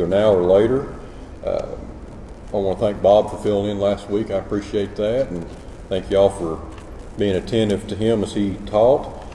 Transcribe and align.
either 0.00 0.08
now 0.08 0.32
or 0.32 0.42
later. 0.42 0.94
Uh, 1.44 1.76
I 2.52 2.56
want 2.56 2.78
to 2.78 2.84
thank 2.84 3.02
Bob 3.02 3.30
for 3.30 3.36
filling 3.38 3.70
in 3.70 3.78
last 3.78 4.08
week. 4.08 4.30
I 4.30 4.34
appreciate 4.34 4.96
that, 4.96 5.28
and 5.28 5.46
thank 5.88 6.10
y'all 6.10 6.30
for 6.30 6.60
being 7.18 7.36
attentive 7.36 7.86
to 7.88 7.94
him 7.94 8.22
as 8.24 8.32
he 8.32 8.54
taught. 8.66 9.26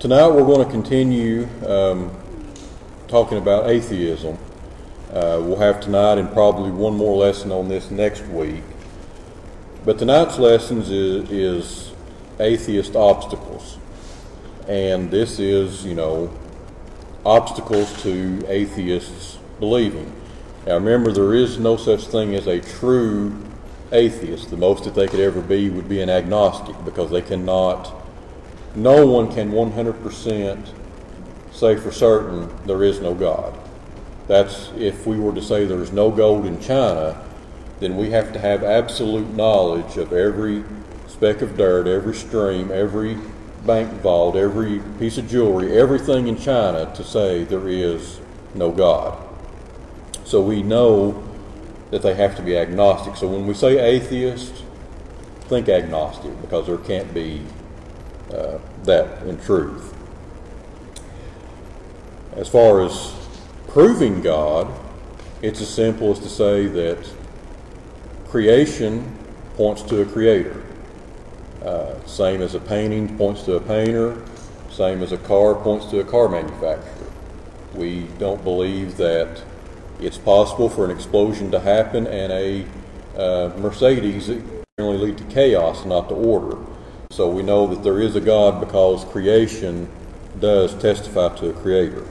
Tonight 0.00 0.28
we're 0.28 0.44
going 0.44 0.66
to 0.66 0.70
continue 0.70 1.48
um, 1.66 2.10
talking 3.06 3.38
about 3.38 3.70
atheism. 3.70 4.36
Uh, 5.10 5.40
we'll 5.40 5.58
have 5.58 5.80
tonight 5.80 6.18
and 6.18 6.32
probably 6.32 6.70
one 6.70 6.96
more 6.96 7.16
lesson 7.16 7.52
on 7.52 7.68
this 7.68 7.90
next 7.90 8.26
week. 8.26 8.64
But 9.84 10.00
tonight's 10.00 10.36
lessons 10.38 10.90
is, 10.90 11.30
is 11.30 11.92
atheist 12.40 12.96
obstacles. 12.96 13.78
And 14.66 15.12
this 15.12 15.38
is, 15.38 15.84
you 15.86 15.94
know, 15.94 16.36
obstacles 17.24 18.02
to 18.02 18.44
atheists 18.48 19.38
believing. 19.58 20.12
Now 20.66 20.74
remember, 20.74 21.12
there 21.12 21.34
is 21.34 21.58
no 21.58 21.76
such 21.76 22.06
thing 22.06 22.34
as 22.34 22.46
a 22.46 22.60
true 22.60 23.36
atheist. 23.92 24.50
The 24.50 24.56
most 24.56 24.84
that 24.84 24.94
they 24.94 25.06
could 25.06 25.20
ever 25.20 25.40
be 25.40 25.70
would 25.70 25.88
be 25.88 26.00
an 26.00 26.10
agnostic 26.10 26.76
because 26.84 27.10
they 27.10 27.22
cannot, 27.22 27.94
no 28.74 29.06
one 29.06 29.32
can 29.32 29.52
100% 29.52 30.72
say 31.52 31.76
for 31.76 31.90
certain 31.90 32.50
there 32.66 32.82
is 32.82 33.00
no 33.00 33.14
God. 33.14 33.56
That's 34.26 34.70
if 34.76 35.06
we 35.06 35.18
were 35.18 35.34
to 35.34 35.42
say 35.42 35.64
there's 35.64 35.92
no 35.92 36.10
gold 36.10 36.46
in 36.46 36.60
China, 36.60 37.22
then 37.80 37.96
we 37.96 38.10
have 38.10 38.32
to 38.32 38.38
have 38.38 38.62
absolute 38.62 39.34
knowledge 39.34 39.96
of 39.96 40.12
every 40.12 40.64
speck 41.06 41.42
of 41.42 41.56
dirt, 41.56 41.86
every 41.86 42.14
stream, 42.14 42.70
every 42.70 43.16
bank 43.64 43.90
vault, 44.00 44.36
every 44.36 44.80
piece 44.98 45.18
of 45.18 45.28
jewelry, 45.28 45.78
everything 45.78 46.26
in 46.26 46.36
China 46.36 46.92
to 46.94 47.04
say 47.04 47.44
there 47.44 47.68
is 47.68 48.20
no 48.54 48.70
God. 48.70 49.25
So 50.26 50.42
we 50.42 50.60
know 50.60 51.22
that 51.92 52.02
they 52.02 52.14
have 52.14 52.34
to 52.34 52.42
be 52.42 52.58
agnostic. 52.58 53.14
So 53.14 53.28
when 53.28 53.46
we 53.46 53.54
say 53.54 53.78
atheist, 53.78 54.64
think 55.42 55.68
agnostic 55.68 56.40
because 56.40 56.66
there 56.66 56.78
can't 56.78 57.14
be 57.14 57.42
uh, 58.34 58.58
that 58.82 59.22
in 59.22 59.38
truth. 59.38 59.94
As 62.34 62.48
far 62.48 62.82
as 62.82 63.14
proving 63.68 64.20
God, 64.20 64.68
it's 65.42 65.60
as 65.60 65.72
simple 65.72 66.10
as 66.10 66.18
to 66.18 66.28
say 66.28 66.66
that 66.66 67.08
creation 68.26 69.16
points 69.54 69.82
to 69.82 70.02
a 70.02 70.04
creator. 70.04 70.60
Uh, 71.64 72.04
same 72.04 72.42
as 72.42 72.56
a 72.56 72.60
painting 72.60 73.16
points 73.16 73.44
to 73.44 73.54
a 73.54 73.60
painter, 73.60 74.20
same 74.70 75.04
as 75.04 75.12
a 75.12 75.18
car 75.18 75.54
points 75.54 75.86
to 75.86 76.00
a 76.00 76.04
car 76.04 76.28
manufacturer. 76.28 77.12
We 77.74 78.08
don't 78.18 78.42
believe 78.42 78.96
that 78.96 79.40
it's 80.00 80.18
possible 80.18 80.68
for 80.68 80.84
an 80.84 80.90
explosion 80.90 81.50
to 81.50 81.60
happen 81.60 82.06
and 82.06 82.32
a 82.32 82.66
uh, 83.16 83.56
Mercedes 83.58 84.26
generally 84.78 84.98
lead 85.06 85.18
to 85.18 85.24
chaos, 85.24 85.84
not 85.84 86.08
to 86.10 86.14
order. 86.14 86.58
So 87.10 87.30
we 87.30 87.42
know 87.42 87.66
that 87.68 87.82
there 87.82 88.00
is 88.00 88.14
a 88.14 88.20
God 88.20 88.60
because 88.60 89.04
creation 89.06 89.88
does 90.38 90.74
testify 90.74 91.34
to 91.36 91.50
a 91.50 91.52
creator. 91.54 92.04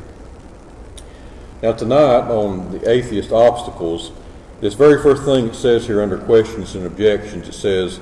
Now, 1.61 1.73
tonight 1.73 2.27
on 2.29 2.71
the 2.71 2.89
atheist 2.89 3.31
obstacles, 3.31 4.11
this 4.61 4.73
very 4.73 5.01
first 5.01 5.23
thing 5.23 5.47
it 5.47 5.55
says 5.55 5.85
here 5.85 6.01
under 6.01 6.17
questions 6.17 6.75
and 6.75 6.85
objections, 6.85 7.47
it 7.47 7.53
says, 7.53 7.99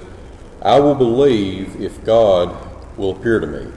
I 0.62 0.80
will 0.80 0.95
believe 0.95 1.81
if 1.81 2.03
God 2.06 2.56
will 2.97 3.12
appear 3.12 3.40
to 3.40 3.47
me. 3.47 3.72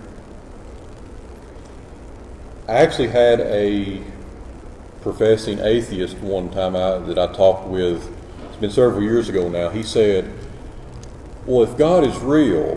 I 2.68 2.74
actually 2.74 3.08
had 3.08 3.40
a 3.40 4.02
professing 5.06 5.60
atheist 5.60 6.18
one 6.18 6.50
time 6.50 6.74
I, 6.74 6.98
that 6.98 7.16
I 7.16 7.32
talked 7.32 7.68
with, 7.68 8.12
it's 8.48 8.56
been 8.56 8.72
several 8.72 9.04
years 9.04 9.28
ago 9.28 9.48
now. 9.48 9.68
He 9.68 9.84
said, 9.84 10.28
Well, 11.46 11.62
if 11.62 11.78
God 11.78 12.04
is 12.04 12.18
real, 12.18 12.74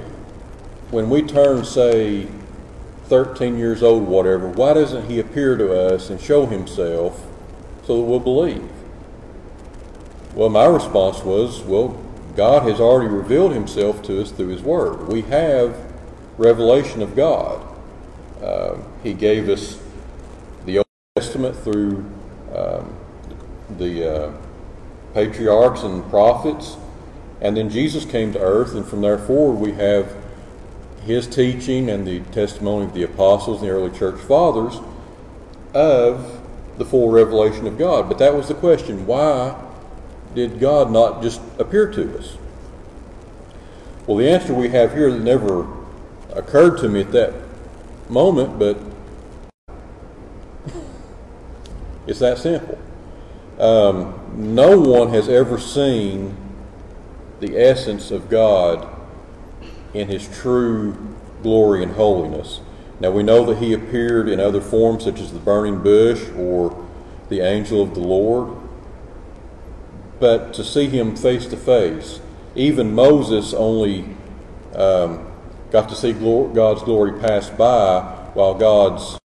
when 0.91 1.09
we 1.09 1.23
turn, 1.23 1.65
say, 1.65 2.27
13 3.05 3.57
years 3.57 3.81
old, 3.81 4.03
whatever, 4.03 4.47
why 4.47 4.75
doesn't 4.75 5.09
He 5.09 5.19
appear 5.19 5.57
to 5.57 5.73
us 5.73 6.11
and 6.11 6.21
show 6.21 6.45
Himself 6.45 7.25
so 7.83 7.97
that 7.97 8.03
we'll 8.03 8.19
believe? 8.19 8.69
Well, 10.35 10.49
my 10.49 10.67
response 10.67 11.23
was, 11.23 11.61
Well, 11.61 11.99
God 12.35 12.61
has 12.69 12.79
already 12.79 13.11
revealed 13.11 13.53
Himself 13.53 14.03
to 14.03 14.21
us 14.21 14.29
through 14.29 14.49
His 14.49 14.61
Word. 14.61 15.07
We 15.07 15.23
have 15.23 15.75
revelation 16.37 17.01
of 17.01 17.15
God. 17.15 17.65
Uh, 18.39 18.77
he 19.01 19.15
gave 19.15 19.49
us 19.49 19.81
the 20.67 20.77
Old 20.77 20.87
Testament 21.15 21.55
through 21.57 22.05
um, 22.55 22.95
the 23.77 24.25
uh, 24.25 24.31
patriarchs 25.13 25.83
and 25.83 26.07
prophets, 26.09 26.77
and 27.41 27.55
then 27.55 27.69
Jesus 27.69 28.05
came 28.05 28.33
to 28.33 28.39
earth, 28.39 28.75
and 28.75 28.85
from 28.85 29.01
there 29.01 29.17
forward 29.17 29.59
we 29.59 29.73
have 29.73 30.15
his 31.03 31.27
teaching 31.27 31.89
and 31.89 32.05
the 32.05 32.19
testimony 32.31 32.85
of 32.85 32.93
the 32.93 33.03
apostles 33.03 33.61
and 33.61 33.69
the 33.69 33.73
early 33.73 33.97
church 33.97 34.19
fathers 34.19 34.79
of 35.73 36.41
the 36.77 36.85
full 36.85 37.09
revelation 37.09 37.67
of 37.67 37.77
God. 37.77 38.07
But 38.07 38.17
that 38.19 38.33
was 38.33 38.47
the 38.47 38.53
question 38.53 39.05
why 39.05 39.55
did 40.35 40.59
God 40.59 40.91
not 40.91 41.21
just 41.21 41.41
appear 41.57 41.91
to 41.91 42.17
us? 42.17 42.37
Well, 44.05 44.17
the 44.17 44.29
answer 44.29 44.53
we 44.53 44.69
have 44.69 44.93
here 44.93 45.09
never 45.09 45.67
occurred 46.33 46.79
to 46.79 46.89
me 46.89 47.01
at 47.01 47.11
that 47.11 47.33
moment, 48.09 48.57
but 48.57 48.77
it's 52.09 52.19
that 52.19 52.39
simple. 52.39 52.79
Um, 53.59 54.19
no 54.35 54.79
one 54.79 55.09
has 55.09 55.29
ever 55.29 55.59
seen 55.59 56.35
the 57.39 57.55
essence 57.55 58.09
of 58.09 58.29
God 58.29 58.87
in 59.93 60.07
his 60.07 60.27
true 60.39 61.15
glory 61.43 61.83
and 61.83 61.91
holiness. 61.91 62.61
Now 62.99 63.11
we 63.11 63.21
know 63.21 63.45
that 63.45 63.59
he 63.59 63.73
appeared 63.73 64.27
in 64.27 64.39
other 64.39 64.59
forms, 64.59 65.03
such 65.03 65.19
as 65.19 65.31
the 65.31 65.39
burning 65.39 65.83
bush 65.83 66.27
or 66.35 66.87
the 67.29 67.41
angel 67.41 67.83
of 67.83 67.93
the 67.93 68.01
Lord. 68.01 68.57
But 70.19 70.53
to 70.55 70.63
see 70.63 70.87
him 70.87 71.15
face 71.15 71.45
to 71.45 71.57
face, 71.57 72.21
even 72.55 72.95
Moses 72.95 73.53
only 73.53 74.15
um, 74.73 75.31
got 75.69 75.87
to 75.89 75.95
see 75.95 76.13
God's 76.13 76.81
glory 76.81 77.19
pass 77.19 77.51
by 77.51 78.01
while 78.33 78.55
God's 78.55 79.18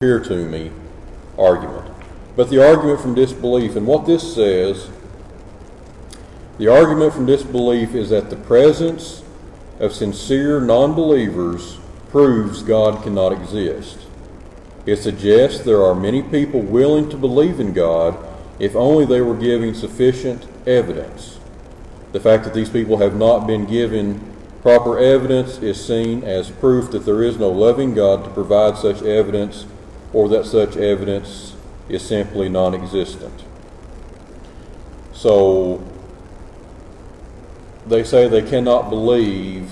appear 0.00 0.20
to 0.20 0.48
me 0.48 0.70
argument. 1.36 1.92
But 2.36 2.50
the 2.50 2.64
argument 2.64 3.00
from 3.00 3.16
disbelief, 3.16 3.74
and 3.74 3.84
what 3.84 4.06
this 4.06 4.32
says, 4.32 4.90
the 6.56 6.68
argument 6.68 7.14
from 7.14 7.26
disbelief 7.26 7.96
is 7.96 8.10
that 8.10 8.30
the 8.30 8.36
presence 8.36 9.24
of 9.80 9.92
sincere 9.92 10.60
non 10.60 10.94
believers 10.94 11.78
proves 12.10 12.62
God 12.62 13.02
cannot 13.02 13.32
exist. 13.32 14.06
It 14.86 14.98
suggests 14.98 15.64
there 15.64 15.82
are 15.82 15.96
many 15.96 16.22
people 16.22 16.60
willing 16.60 17.10
to 17.10 17.16
believe 17.16 17.58
in 17.58 17.72
God 17.72 18.16
if 18.60 18.76
only 18.76 19.04
they 19.04 19.20
were 19.20 19.36
giving 19.36 19.74
sufficient 19.74 20.46
evidence. 20.64 21.40
The 22.12 22.20
fact 22.20 22.44
that 22.44 22.54
these 22.54 22.70
people 22.70 22.98
have 22.98 23.16
not 23.16 23.48
been 23.48 23.64
given 23.64 24.20
proper 24.62 24.96
evidence 24.96 25.58
is 25.58 25.84
seen 25.84 26.22
as 26.22 26.52
proof 26.52 26.92
that 26.92 27.04
there 27.04 27.24
is 27.24 27.36
no 27.36 27.48
loving 27.48 27.94
God 27.94 28.22
to 28.22 28.30
provide 28.30 28.78
such 28.78 29.02
evidence 29.02 29.66
or 30.12 30.28
that 30.28 30.46
such 30.46 30.76
evidence 30.76 31.54
is 31.88 32.02
simply 32.02 32.48
non 32.48 32.74
existent. 32.74 33.44
So 35.12 35.82
they 37.86 38.04
say 38.04 38.28
they 38.28 38.42
cannot 38.42 38.90
believe 38.90 39.70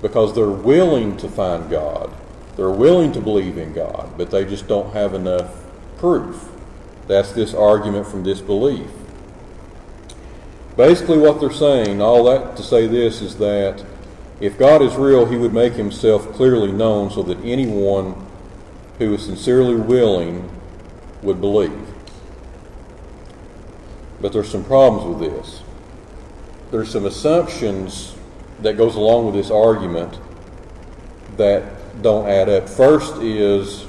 because 0.00 0.34
they're 0.34 0.48
willing 0.50 1.16
to 1.18 1.28
find 1.28 1.70
God. 1.70 2.12
They're 2.56 2.70
willing 2.70 3.12
to 3.12 3.20
believe 3.20 3.58
in 3.58 3.72
God, 3.72 4.10
but 4.16 4.30
they 4.30 4.44
just 4.44 4.68
don't 4.68 4.92
have 4.92 5.14
enough 5.14 5.64
proof. 5.98 6.50
That's 7.06 7.32
this 7.32 7.54
argument 7.54 8.06
from 8.06 8.22
disbelief. 8.22 8.90
Basically, 10.76 11.18
what 11.18 11.40
they're 11.40 11.50
saying, 11.52 12.00
all 12.00 12.24
that 12.24 12.56
to 12.56 12.62
say 12.62 12.86
this, 12.86 13.20
is 13.20 13.36
that 13.38 13.84
If 14.42 14.58
God 14.58 14.82
is 14.82 14.96
real, 14.96 15.26
he 15.26 15.36
would 15.36 15.54
make 15.54 15.74
himself 15.74 16.32
clearly 16.32 16.72
known 16.72 17.12
so 17.12 17.22
that 17.22 17.38
anyone 17.44 18.21
who 19.06 19.14
is 19.14 19.24
sincerely 19.24 19.74
willing 19.74 20.48
would 21.22 21.40
believe. 21.40 21.86
But 24.20 24.32
there's 24.32 24.50
some 24.50 24.64
problems 24.64 25.18
with 25.18 25.32
this. 25.32 25.62
There's 26.70 26.90
some 26.90 27.06
assumptions 27.06 28.14
that 28.60 28.76
goes 28.76 28.94
along 28.94 29.26
with 29.26 29.34
this 29.34 29.50
argument 29.50 30.18
that 31.36 32.02
don't 32.02 32.28
add 32.28 32.48
up. 32.48 32.68
First 32.68 33.16
is 33.16 33.86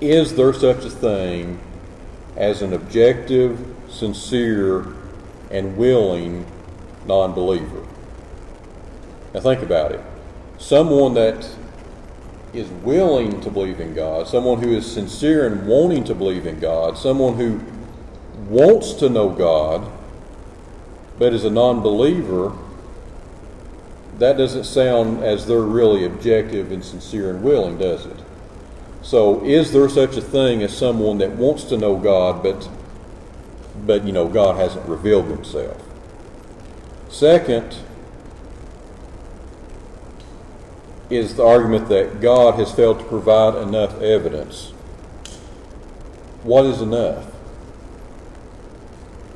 is 0.00 0.34
there 0.36 0.52
such 0.52 0.84
a 0.84 0.90
thing 0.90 1.58
as 2.36 2.62
an 2.62 2.72
objective, 2.72 3.58
sincere, 3.88 4.86
and 5.50 5.76
willing 5.76 6.46
non 7.06 7.32
believer? 7.32 7.84
Now, 9.34 9.40
think 9.40 9.62
about 9.62 9.92
it. 9.92 10.00
Someone 10.58 11.14
that 11.14 11.48
is 12.52 12.68
willing 12.68 13.40
to 13.42 13.50
believe 13.50 13.80
in 13.80 13.94
God, 13.94 14.26
someone 14.26 14.62
who 14.62 14.72
is 14.74 14.90
sincere 14.90 15.46
and 15.46 15.66
wanting 15.66 16.04
to 16.04 16.14
believe 16.14 16.46
in 16.46 16.58
God, 16.60 16.96
someone 16.96 17.36
who 17.36 17.60
wants 18.48 18.94
to 18.94 19.08
know 19.08 19.28
God, 19.28 19.90
but 21.18 21.34
is 21.34 21.44
a 21.44 21.50
non 21.50 21.80
believer, 21.80 22.56
that 24.18 24.36
doesn't 24.36 24.64
sound 24.64 25.22
as 25.22 25.46
they're 25.46 25.60
really 25.60 26.04
objective 26.04 26.72
and 26.72 26.84
sincere 26.84 27.30
and 27.30 27.42
willing, 27.42 27.78
does 27.78 28.06
it? 28.06 28.16
So, 29.02 29.44
is 29.44 29.72
there 29.72 29.88
such 29.88 30.16
a 30.16 30.20
thing 30.20 30.62
as 30.62 30.76
someone 30.76 31.18
that 31.18 31.30
wants 31.30 31.64
to 31.64 31.76
know 31.76 31.96
God, 31.96 32.42
but, 32.42 32.68
but 33.86 34.04
you 34.04 34.12
know, 34.12 34.26
God 34.28 34.56
hasn't 34.56 34.88
revealed 34.88 35.26
Himself? 35.26 35.80
Second, 37.08 37.76
is 41.10 41.34
the 41.36 41.44
argument 41.44 41.88
that 41.88 42.20
God 42.20 42.58
has 42.58 42.72
failed 42.72 42.98
to 42.98 43.04
provide 43.04 43.54
enough 43.56 44.00
evidence. 44.00 44.70
What 46.42 46.66
is 46.66 46.82
enough? 46.82 47.26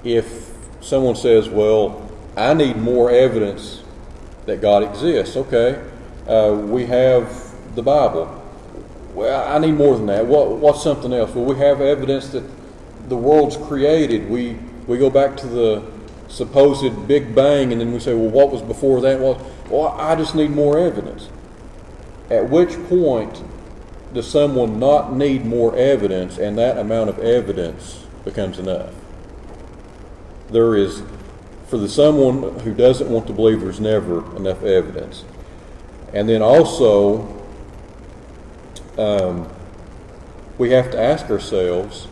If 0.04 0.50
someone 0.80 1.16
says, 1.16 1.48
well, 1.48 2.10
I 2.36 2.54
need 2.54 2.76
more 2.76 3.10
evidence 3.10 3.82
that 4.46 4.60
God 4.60 4.82
exists, 4.82 5.36
okay, 5.36 5.82
uh, 6.26 6.54
we 6.54 6.86
have 6.86 7.54
the 7.74 7.82
Bible. 7.82 8.38
Well, 9.14 9.48
I 9.48 9.58
need 9.58 9.72
more 9.72 9.96
than 9.96 10.06
that. 10.06 10.26
What, 10.26 10.50
what's 10.56 10.82
something 10.82 11.12
else? 11.12 11.34
Well, 11.34 11.44
we 11.44 11.56
have 11.56 11.80
evidence 11.80 12.28
that 12.28 12.44
the 13.08 13.16
world's 13.16 13.56
created. 13.56 14.28
We, 14.28 14.58
we 14.86 14.98
go 14.98 15.10
back 15.10 15.36
to 15.38 15.46
the 15.46 15.82
supposed 16.28 17.06
Big 17.06 17.34
Bang 17.34 17.72
and 17.72 17.80
then 17.80 17.92
we 17.92 18.00
say, 18.00 18.14
well, 18.14 18.30
what 18.30 18.50
was 18.50 18.62
before 18.62 19.00
that? 19.02 19.20
Well, 19.20 19.44
well 19.68 19.88
I 19.88 20.16
just 20.16 20.34
need 20.34 20.50
more 20.50 20.78
evidence. 20.78 21.28
At 22.30 22.48
which 22.48 22.72
point 22.88 23.42
does 24.12 24.30
someone 24.30 24.78
not 24.78 25.12
need 25.14 25.44
more 25.44 25.76
evidence 25.76 26.38
and 26.38 26.56
that 26.58 26.78
amount 26.78 27.10
of 27.10 27.18
evidence 27.18 28.04
becomes 28.24 28.58
enough? 28.58 28.94
There 30.50 30.76
is, 30.76 31.02
for 31.66 31.78
the 31.78 31.88
someone 31.88 32.60
who 32.60 32.74
doesn't 32.74 33.08
want 33.08 33.26
to 33.26 33.32
believe, 33.32 33.60
there's 33.60 33.80
never 33.80 34.36
enough 34.36 34.62
evidence. 34.62 35.24
And 36.12 36.28
then 36.28 36.42
also, 36.42 37.42
um, 38.98 39.48
we 40.58 40.70
have 40.70 40.90
to 40.90 41.00
ask 41.00 41.30
ourselves, 41.30 42.08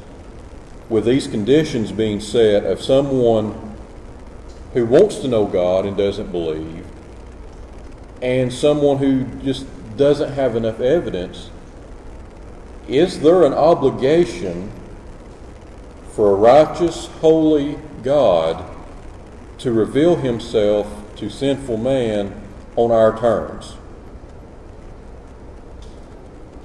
with 0.88 1.04
these 1.04 1.26
conditions 1.26 1.92
being 1.92 2.18
set, 2.18 2.64
of 2.64 2.82
someone 2.82 3.76
who 4.72 4.86
wants 4.86 5.18
to 5.18 5.28
know 5.28 5.46
God 5.46 5.84
and 5.84 5.96
doesn't 5.96 6.32
believe, 6.32 6.86
and 8.22 8.52
someone 8.52 8.98
who 8.98 9.24
just 9.42 9.66
doesn't 10.00 10.32
have 10.32 10.56
enough 10.56 10.80
evidence, 10.80 11.50
is 12.88 13.20
there 13.20 13.44
an 13.44 13.52
obligation 13.52 14.72
for 16.12 16.30
a 16.30 16.34
righteous, 16.34 17.06
holy 17.20 17.78
God 18.02 18.64
to 19.58 19.70
reveal 19.70 20.16
himself 20.16 20.88
to 21.16 21.28
sinful 21.28 21.76
man 21.76 22.34
on 22.76 22.90
our 22.90 23.16
terms? 23.16 23.76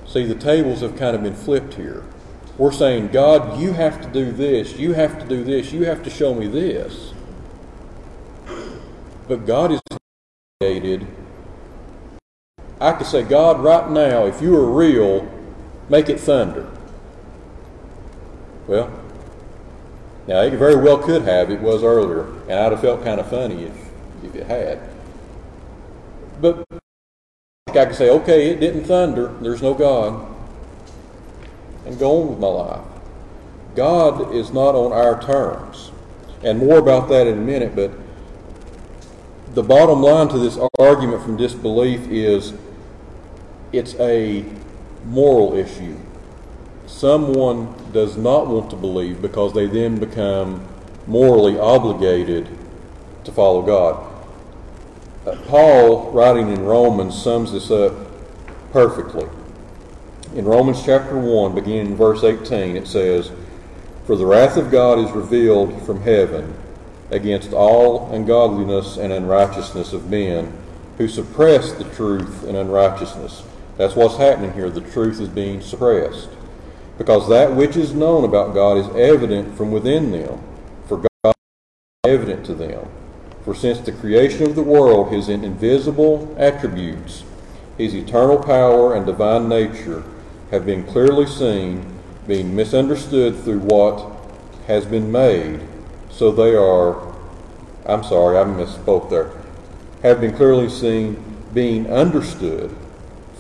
See, 0.08 0.26
the 0.26 0.34
tables 0.34 0.80
have 0.80 0.96
kind 0.96 1.14
of 1.14 1.22
been 1.22 1.36
flipped 1.36 1.74
here. 1.74 2.06
We're 2.58 2.72
saying, 2.72 3.10
God, 3.10 3.60
you 3.60 3.74
have 3.74 4.02
to 4.02 4.08
do 4.08 4.32
this, 4.32 4.78
you 4.78 4.94
have 4.94 5.20
to 5.20 5.28
do 5.28 5.44
this, 5.44 5.74
you 5.74 5.84
have 5.84 6.04
to 6.04 6.10
show 6.10 6.34
me 6.34 6.48
this. 6.48 7.12
But 9.28 9.46
God 9.46 9.74
is 9.74 9.82
obligated 10.62 11.06
I 12.80 12.92
could 12.94 13.08
say, 13.08 13.24
God, 13.24 13.64
right 13.64 13.90
now, 13.90 14.26
if 14.26 14.42
you 14.42 14.56
are 14.58 14.70
real, 14.70 15.32
make 15.90 16.10
it 16.10 16.20
thunder. 16.20 16.70
Well, 18.68 18.92
now 20.28 20.42
it 20.42 20.54
very 20.54 20.76
well 20.76 20.98
could 20.98 21.22
have. 21.24 21.52
It 21.52 21.62
was 21.62 21.84
earlier, 21.84 22.26
and 22.50 22.54
I'd 22.54 22.72
have 22.72 22.82
felt 22.82 23.04
kind 23.04 23.20
of 23.20 23.30
funny 23.30 23.66
if, 23.66 23.90
if 24.24 24.36
it 24.36 24.48
had. 24.48 24.80
But 26.42 26.66
I 27.70 27.86
could 27.86 27.96
say, 27.96 28.10
okay, 28.10 28.50
it 28.50 28.60
didn't 28.60 28.86
thunder. 28.86 29.28
There's 29.40 29.62
no 29.62 29.74
God. 29.74 30.34
And 31.86 32.00
go 32.00 32.22
on 32.22 32.30
with 32.30 32.40
my 32.40 32.48
life. 32.48 32.86
God 33.76 34.34
is 34.34 34.52
not 34.52 34.76
on 34.76 34.92
our 34.92 35.22
terms. 35.22 35.92
And 36.44 36.60
more 36.60 36.78
about 36.78 37.10
that 37.10 37.28
in 37.28 37.38
a 37.38 37.42
minute, 37.42 37.76
but 37.76 37.92
the 39.56 39.64
bottom 39.64 40.02
line 40.02 40.28
to 40.28 40.38
this 40.38 40.60
argument 40.78 41.24
from 41.24 41.38
disbelief 41.38 42.02
is 42.10 42.54
it's 43.72 43.96
a 43.96 44.44
moral 45.06 45.56
issue. 45.56 45.98
Someone 46.88 47.74
does 47.94 48.18
not 48.18 48.48
want 48.48 48.70
to 48.72 48.76
believe 48.76 49.22
because 49.22 49.54
they 49.54 49.66
then 49.66 49.98
become 49.98 50.68
morally 51.08 51.58
obligated 51.58 52.50
to 53.24 53.32
follow 53.32 53.62
God. 53.62 54.06
Uh, 55.26 55.38
Paul, 55.48 56.12
writing 56.12 56.52
in 56.52 56.66
Romans, 56.66 57.20
sums 57.20 57.54
this 57.54 57.72
up 57.72 57.94
perfectly. 58.74 59.28
In 60.36 60.44
Romans 60.44 60.84
chapter 60.86 61.18
1, 61.18 61.56
beginning 61.56 61.88
in 61.88 61.96
verse 61.96 62.26
18, 62.26 62.76
it 62.76 62.88
says, 62.88 63.32
For 64.06 64.18
the 64.18 64.26
wrath 64.26 64.58
of 64.58 64.70
God 64.70 65.00
is 65.00 65.12
revealed 65.12 65.82
from 65.84 66.02
heaven 66.02 66.56
against 67.12 67.54
all 67.54 68.12
ungodliness 68.12 68.98
and 68.98 69.14
unrighteousness 69.14 69.94
of 69.94 70.10
men 70.10 70.52
who 70.98 71.08
suppress 71.08 71.74
the 71.74 71.84
truth 71.84 72.44
in 72.44 72.56
unrighteousness. 72.56 73.44
That's 73.78 73.96
what's 73.96 74.18
happening 74.18 74.54
here. 74.54 74.70
The 74.70 74.82
truth 74.82 75.20
is 75.20 75.30
being 75.30 75.62
suppressed. 75.62 76.30
Because 76.98 77.28
that 77.28 77.54
which 77.54 77.76
is 77.76 77.94
known 77.94 78.24
about 78.24 78.54
God 78.54 78.78
is 78.78 78.88
evident 78.96 79.58
from 79.58 79.72
within 79.72 80.12
them, 80.12 80.42
for 80.88 80.98
God 81.24 81.36
is 82.06 82.12
evident 82.12 82.46
to 82.46 82.56
them. 82.56 82.88
For 83.44 83.54
since 83.54 83.80
the 83.80 83.92
creation 83.92 84.44
of 84.44 84.56
the 84.56 84.64
world, 84.64 85.12
his 85.12 85.28
invisible 85.28 86.34
attributes, 86.40 87.24
his 87.78 87.94
eternal 87.94 88.42
power 88.42 88.96
and 88.96 89.06
divine 89.06 89.50
nature, 89.50 90.04
have 90.52 90.66
been 90.66 90.86
clearly 90.86 91.28
seen, 91.28 92.00
being 92.28 92.56
misunderstood 92.56 93.44
through 93.44 93.60
what 93.60 94.12
has 94.68 94.86
been 94.86 95.12
made, 95.12 95.60
so 96.16 96.32
they 96.32 96.56
are, 96.56 97.14
I'm 97.86 98.04
sorry, 98.04 98.38
I 98.38 98.44
misspoke 98.46 99.10
there, 99.10 99.32
have 100.02 100.22
been 100.22 100.34
clearly 100.34 100.70
seen, 100.70 101.22
being 101.54 101.92
understood 101.92 102.74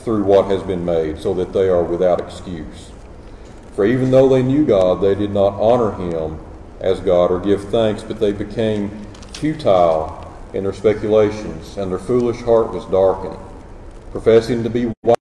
through 0.03 0.25
what 0.25 0.48
has 0.48 0.62
been 0.62 0.84
made, 0.84 1.20
so 1.20 1.34
that 1.36 1.53
they 1.53 1.70
are 1.70 1.84
without 1.84 2.20
excuse. 2.20 2.91
For 3.75 3.86
even 3.86 4.12
though 4.12 4.27
they 4.27 4.44
knew 4.44 4.65
God, 4.65 5.01
they 5.01 5.15
did 5.15 5.32
not 5.32 5.53
honor 5.53 5.94
him 5.94 6.39
as 6.82 7.00
God 7.00 7.32
or 7.32 7.39
give 7.39 7.70
thanks, 7.70 8.03
but 8.03 8.20
they 8.20 8.34
became 8.34 8.89
futile 9.34 10.22
in 10.53 10.63
their 10.63 10.74
speculations, 10.74 11.77
and 11.77 11.89
their 11.89 12.00
foolish 12.00 12.41
heart 12.41 12.74
was 12.74 12.86
darkened. 12.86 13.39
Professing 14.12 14.63
to 14.63 14.70
be 14.70 14.91
wise, 15.01 15.15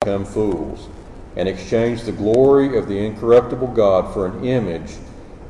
become 0.00 0.24
fools, 0.24 0.88
and 1.36 1.46
exchanged 1.46 2.06
the 2.06 2.12
glory 2.12 2.78
of 2.78 2.88
the 2.88 2.98
incorruptible 2.98 3.68
God 3.68 4.14
for 4.14 4.26
an 4.26 4.44
image 4.44 4.92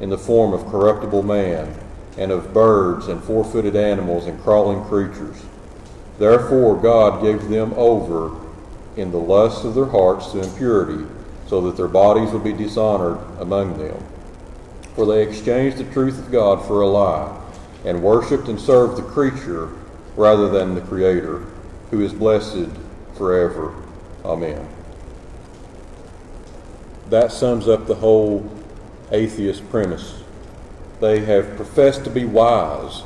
in 0.01 0.11
the 0.11 0.19
form 0.19 0.53
of 0.53 0.67
corruptible 0.67 1.23
man, 1.23 1.75
and 2.19 2.31
of 2.31 2.53
birds 2.55 3.09
and 3.09 3.23
four 3.23 3.45
footed 3.45 3.77
animals 3.77 4.27
and 4.27 4.43
crawling 4.43 4.85
creatures. 4.85 5.37
Therefore 6.19 6.81
God 6.81 7.23
gave 7.23 7.49
them 7.49 7.75
over 7.77 8.35
in 8.97 9.11
the 9.11 9.19
lusts 9.19 9.65
of 9.65 9.75
their 9.75 9.87
hearts 9.87 10.33
to 10.33 10.43
impurity, 10.43 11.05
so 11.47 11.61
that 11.61 11.77
their 11.77 11.89
bodies 11.89 12.33
would 12.33 12.43
be 12.43 12.53
dishonored 12.53 13.19
among 13.39 13.79
them. 13.79 14.03
For 14.95 15.07
they 15.07 15.23
exchanged 15.23 15.77
the 15.77 15.85
truth 15.93 16.19
of 16.19 16.33
God 16.33 16.65
for 16.67 16.81
a 16.81 16.87
lie, 16.87 17.39
and 17.85 18.03
worshipped 18.03 18.49
and 18.49 18.59
served 18.59 18.97
the 18.97 19.03
creature 19.03 19.71
rather 20.17 20.49
than 20.49 20.75
the 20.75 20.81
Creator, 20.81 21.45
who 21.91 22.01
is 22.01 22.13
blessed 22.13 22.71
forever. 23.15 23.75
Amen. 24.25 24.67
That 27.11 27.31
sums 27.31 27.69
up 27.69 27.87
the 27.87 27.95
whole 27.97 28.51
atheist 29.11 29.69
premise. 29.71 30.23
They 31.01 31.21
have 31.21 31.57
professed 31.57 32.05
to 32.05 32.11
be 32.11 32.25
wise. 32.25 33.03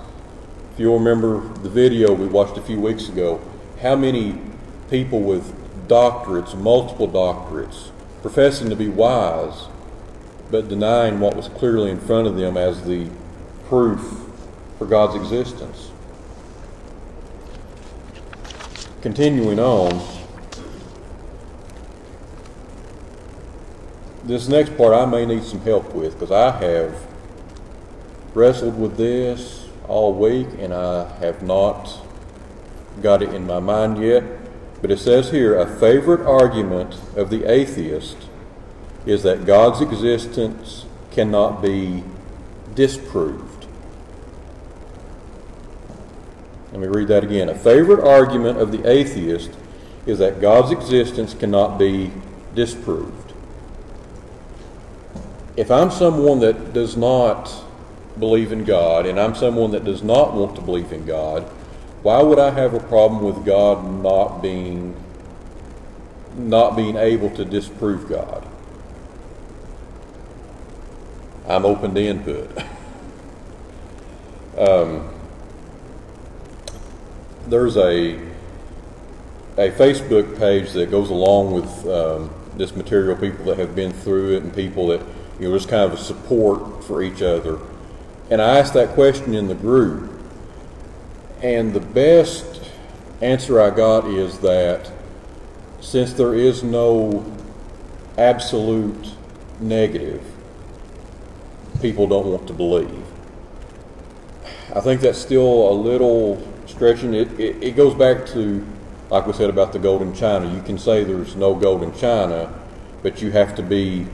If 0.73 0.81
you'll 0.81 0.99
remember 0.99 1.41
the 1.59 1.69
video 1.69 2.15
we 2.15 2.27
watched 2.27 2.57
a 2.57 2.63
few 2.63 2.81
weeks 2.81 3.09
ago, 3.09 3.41
how 3.83 3.97
many 3.97 4.41
people 4.89 5.21
with 5.21 5.55
doctorates, 5.89 6.57
multiple 6.57 7.09
doctorates, 7.09 7.91
professing 8.23 8.71
to 8.71 8.77
be 8.77 8.89
wise, 8.89 9.67
but 10.51 10.69
denying 10.69 11.21
what 11.21 11.37
was 11.37 11.49
clearly 11.49 11.91
in 11.91 12.01
front 12.01 12.27
of 12.27 12.37
them 12.37 12.57
as 12.57 12.85
the 12.85 13.09
proof 13.69 14.27
for 14.79 14.87
God's 14.87 15.15
existence. 15.15 15.91
Continuing 19.01 19.59
on, 19.59 20.20
this 24.31 24.47
next 24.47 24.77
part 24.77 24.95
I 24.95 25.07
may 25.07 25.27
need 25.27 25.43
some 25.43 25.61
help 25.63 25.93
with 25.93 26.13
because 26.13 26.31
I 26.31 26.53
have 26.65 26.95
wrestled 28.33 28.79
with 28.81 28.97
this 28.97 29.69
all 29.89 30.15
week 30.15 30.47
and 30.61 30.73
I 30.73 31.13
have 31.17 31.43
not 31.43 32.01
got 33.03 33.23
it 33.23 33.35
in 33.35 33.45
my 33.45 33.59
mind 33.59 33.99
yet. 34.01 34.23
But 34.81 34.93
it 34.93 34.99
says 34.99 35.33
here 35.33 35.59
a 35.59 35.67
favorite 35.67 36.25
argument 36.25 36.95
of 37.17 37.29
the 37.29 37.45
atheist 37.51 38.29
is 39.05 39.25
that 39.25 39.47
God's 39.47 39.81
existence 39.81 40.87
cannot 41.11 41.61
be 41.61 42.05
disproved. 42.77 43.67
Let 46.71 46.81
me 46.81 46.87
read 46.87 47.09
that 47.09 47.25
again. 47.25 47.49
A 47.49 47.55
favorite 47.55 48.07
argument 48.07 48.61
of 48.61 48.71
the 48.71 48.89
atheist 48.89 49.51
is 50.07 50.21
that 50.21 50.41
God's 50.41 50.71
existence 50.71 51.35
cannot 51.35 51.79
be 51.79 52.13
disproved. 52.55 53.30
If 55.57 55.71
I'm 55.71 55.91
someone 55.91 56.41
that 56.41 56.73
does 56.73 56.97
not 56.97 57.53
believe 58.19 58.53
in 58.53 58.65
God 58.65 59.07
and 59.07 59.19
I'm 59.19 59.35
someone 59.35 59.73
that 59.73 59.85
does 59.85 60.03
not 60.03 60.35
want 60.35 60.55
to 60.57 60.63
believe 60.63 60.93
in 60.93 61.07
God, 61.07 61.43
why 62.03 62.23
would 62.23 62.39
I 62.39 62.51
have 62.51 62.75
a 62.75 62.81
problem 62.81 63.23
with 63.23 63.45
God 63.45 63.85
not 64.03 64.41
being 64.41 64.97
not 66.37 66.77
being 66.77 66.97
able 66.97 67.31
to 67.31 67.45
disprove 67.45 68.09
God? 68.09 68.47
I'm 71.49 71.67
open 71.67 71.95
to 71.95 72.01
input. 72.01 72.57
um, 74.59 75.13
there's 77.49 77.77
a 77.77 78.31
a 79.59 79.71
Facebook 79.73 80.39
page 80.39 80.73
that 80.73 80.91
goes 80.91 81.11
along 81.11 81.53
with 81.53 81.87
um, 81.87 82.31
this 82.57 82.75
material. 82.75 83.17
People 83.17 83.45
that 83.47 83.59
have 83.59 83.75
been 83.75 83.93
through 83.93 84.37
it 84.37 84.43
and 84.45 84.55
people 84.55 84.87
that 84.87 85.03
you 85.41 85.49
know, 85.49 85.57
just 85.57 85.71
kind 85.71 85.91
of 85.91 85.99
a 85.99 86.03
support 86.03 86.85
for 86.85 87.03
each 87.03 87.23
other. 87.23 87.59
And 88.31 88.43
I 88.43 88.59
asked 88.59 88.75
that 88.75 88.91
question 88.91 89.35
in 89.35 89.49
the 89.49 89.55
group, 89.55 90.13
and 91.43 91.73
the 91.73 91.81
best 91.81 92.71
answer 93.23 93.61
I 93.61 93.71
got 93.71 94.07
is 94.07 94.39
that 94.41 94.93
since 95.81 96.13
there 96.13 96.35
is 96.35 96.63
no 96.63 97.25
absolute 98.19 99.15
negative, 99.61 100.23
people 101.81 102.07
don't 102.07 102.27
want 102.27 102.47
to 102.47 102.53
believe. 102.53 103.03
I 104.75 104.81
think 104.81 105.01
that's 105.01 105.19
still 105.19 105.71
a 105.71 105.73
little 105.73 106.47
stretching. 106.67 107.15
It, 107.15 107.41
it, 107.41 107.63
it 107.63 107.77
goes 107.77 107.95
back 107.95 108.27
to, 108.27 108.65
like 109.09 109.27
we 109.27 109.33
said 109.33 109.49
about 109.49 109.73
the 109.73 109.79
golden 109.79 110.15
china. 110.15 110.53
You 110.55 110.63
can 110.63 110.79
say 110.79 111.03
there's 111.03 111.35
no 111.35 111.55
golden 111.55 111.97
china, 111.97 112.53
but 113.03 113.23
you 113.23 113.31
have 113.33 113.57
to 113.57 113.63
be 113.63 114.07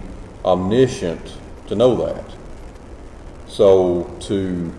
omniscient 0.46 1.36
to 1.66 1.74
know 1.74 1.96
that. 2.06 2.24
So 3.48 4.04
to 4.20 4.72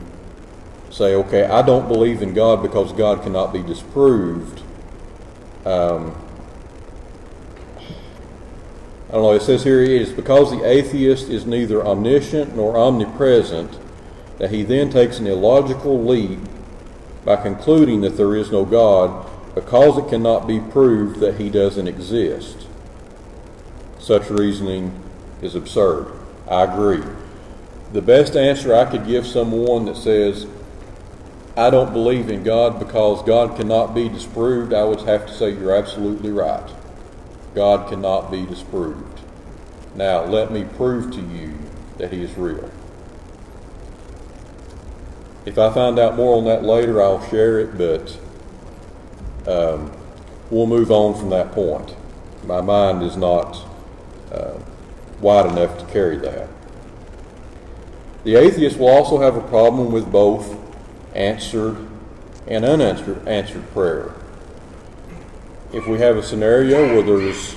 say, 0.89 1.13
okay, 1.15 1.43
I 1.43 1.61
don't 1.61 1.87
believe 1.87 2.21
in 2.21 2.33
God 2.33 2.61
because 2.63 2.93
God 2.93 3.21
cannot 3.21 3.53
be 3.53 3.61
disproved. 3.61 4.61
Um, 5.65 6.15
I 9.09 9.13
don't 9.13 9.21
know, 9.21 9.31
it 9.33 9.41
says 9.41 9.63
here 9.63 9.81
it 9.81 9.89
is 9.89 10.11
because 10.11 10.51
the 10.51 10.63
atheist 10.63 11.29
is 11.29 11.45
neither 11.45 11.85
omniscient 11.85 12.55
nor 12.55 12.77
omnipresent 12.77 13.77
that 14.37 14.51
he 14.51 14.63
then 14.63 14.89
takes 14.89 15.19
an 15.19 15.27
illogical 15.27 16.03
leap 16.03 16.39
by 17.23 17.35
concluding 17.35 18.01
that 18.01 18.17
there 18.17 18.35
is 18.35 18.51
no 18.51 18.65
God 18.65 19.29
because 19.55 19.97
it 19.97 20.09
cannot 20.09 20.47
be 20.47 20.59
proved 20.59 21.19
that 21.19 21.39
he 21.39 21.49
doesn't 21.49 21.87
exist. 21.87 22.67
Such 23.97 24.29
reasoning 24.29 25.03
is 25.41 25.55
absurd. 25.55 26.11
I 26.49 26.63
agree. 26.63 27.03
The 27.93 28.01
best 28.01 28.35
answer 28.35 28.75
I 28.75 28.85
could 28.85 29.05
give 29.05 29.25
someone 29.25 29.85
that 29.85 29.97
says, 29.97 30.47
I 31.55 31.69
don't 31.69 31.93
believe 31.93 32.29
in 32.29 32.43
God 32.43 32.79
because 32.79 33.23
God 33.23 33.57
cannot 33.57 33.95
be 33.95 34.09
disproved, 34.09 34.73
I 34.73 34.83
would 34.83 35.01
have 35.01 35.25
to 35.27 35.33
say 35.33 35.51
you're 35.51 35.75
absolutely 35.75 36.31
right. 36.31 36.69
God 37.55 37.89
cannot 37.89 38.29
be 38.29 38.45
disproved. 38.45 39.21
Now, 39.95 40.23
let 40.25 40.51
me 40.51 40.63
prove 40.63 41.11
to 41.13 41.21
you 41.21 41.57
that 41.97 42.13
He 42.13 42.21
is 42.21 42.37
real. 42.37 42.69
If 45.45 45.57
I 45.57 45.73
find 45.73 45.97
out 45.97 46.15
more 46.15 46.37
on 46.37 46.45
that 46.45 46.63
later, 46.63 47.01
I'll 47.01 47.25
share 47.29 47.59
it, 47.59 47.77
but 47.77 48.19
um, 49.47 49.91
we'll 50.51 50.67
move 50.67 50.91
on 50.91 51.17
from 51.17 51.29
that 51.29 51.53
point. 51.53 51.95
My 52.45 52.61
mind 52.61 53.01
is 53.01 53.17
not 53.17 53.65
uh, 54.31 54.59
wide 55.19 55.51
enough 55.51 55.77
to 55.79 55.85
carry 55.85 56.17
that. 56.17 56.47
The 58.23 58.35
atheist 58.35 58.77
will 58.77 58.89
also 58.89 59.19
have 59.19 59.35
a 59.35 59.41
problem 59.41 59.91
with 59.91 60.11
both 60.11 60.57
answered 61.15 61.77
and 62.47 62.65
unanswered 62.65 63.27
answered 63.27 63.69
prayer. 63.71 64.13
If 65.73 65.87
we 65.87 65.99
have 65.99 66.17
a 66.17 66.23
scenario 66.23 66.93
where 66.93 67.03
there's 67.03 67.55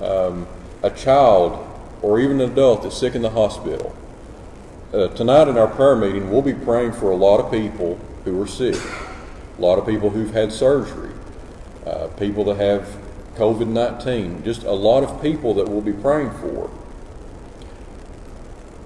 um, 0.00 0.46
a 0.82 0.90
child 0.90 1.62
or 2.02 2.20
even 2.20 2.40
an 2.40 2.52
adult 2.52 2.82
that's 2.82 2.96
sick 2.96 3.14
in 3.14 3.22
the 3.22 3.30
hospital, 3.30 3.94
uh, 4.92 5.08
tonight 5.08 5.48
in 5.48 5.58
our 5.58 5.68
prayer 5.68 5.96
meeting, 5.96 6.30
we'll 6.30 6.42
be 6.42 6.54
praying 6.54 6.92
for 6.92 7.10
a 7.10 7.16
lot 7.16 7.38
of 7.38 7.50
people 7.50 7.98
who 8.24 8.40
are 8.40 8.46
sick, 8.46 8.76
a 9.58 9.60
lot 9.60 9.78
of 9.78 9.86
people 9.86 10.10
who've 10.10 10.32
had 10.32 10.52
surgery, 10.52 11.12
uh, 11.86 12.08
people 12.18 12.44
that 12.44 12.56
have 12.56 12.96
COVID 13.36 13.68
19, 13.68 14.44
just 14.44 14.64
a 14.64 14.72
lot 14.72 15.02
of 15.04 15.20
people 15.20 15.54
that 15.54 15.68
we'll 15.68 15.80
be 15.80 15.92
praying 15.92 16.30
for. 16.30 16.70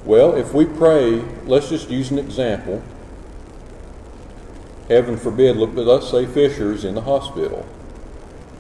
Well, 0.05 0.35
if 0.35 0.55
we 0.55 0.65
pray, 0.65 1.21
let's 1.45 1.69
just 1.69 1.91
use 1.91 2.11
an 2.11 2.19
example. 2.19 2.83
Heaven 4.89 5.17
forbid, 5.17 5.57
look, 5.57 5.71
let's 5.75 6.11
say 6.11 6.27
Fisher's 6.27 6.85
in 6.85 6.95
the 6.95 7.03
hospital 7.03 7.67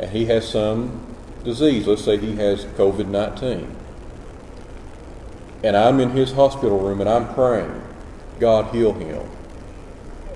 and 0.00 0.10
he 0.10 0.26
has 0.26 0.48
some 0.48 1.06
disease. 1.44 1.86
Let's 1.86 2.04
say 2.04 2.16
he 2.16 2.36
has 2.36 2.64
COVID 2.64 3.06
19. 3.08 3.76
And 5.62 5.76
I'm 5.76 6.00
in 6.00 6.10
his 6.10 6.32
hospital 6.32 6.78
room 6.78 7.00
and 7.00 7.10
I'm 7.10 7.34
praying, 7.34 7.82
God, 8.38 8.74
heal 8.74 8.94
him. 8.94 9.28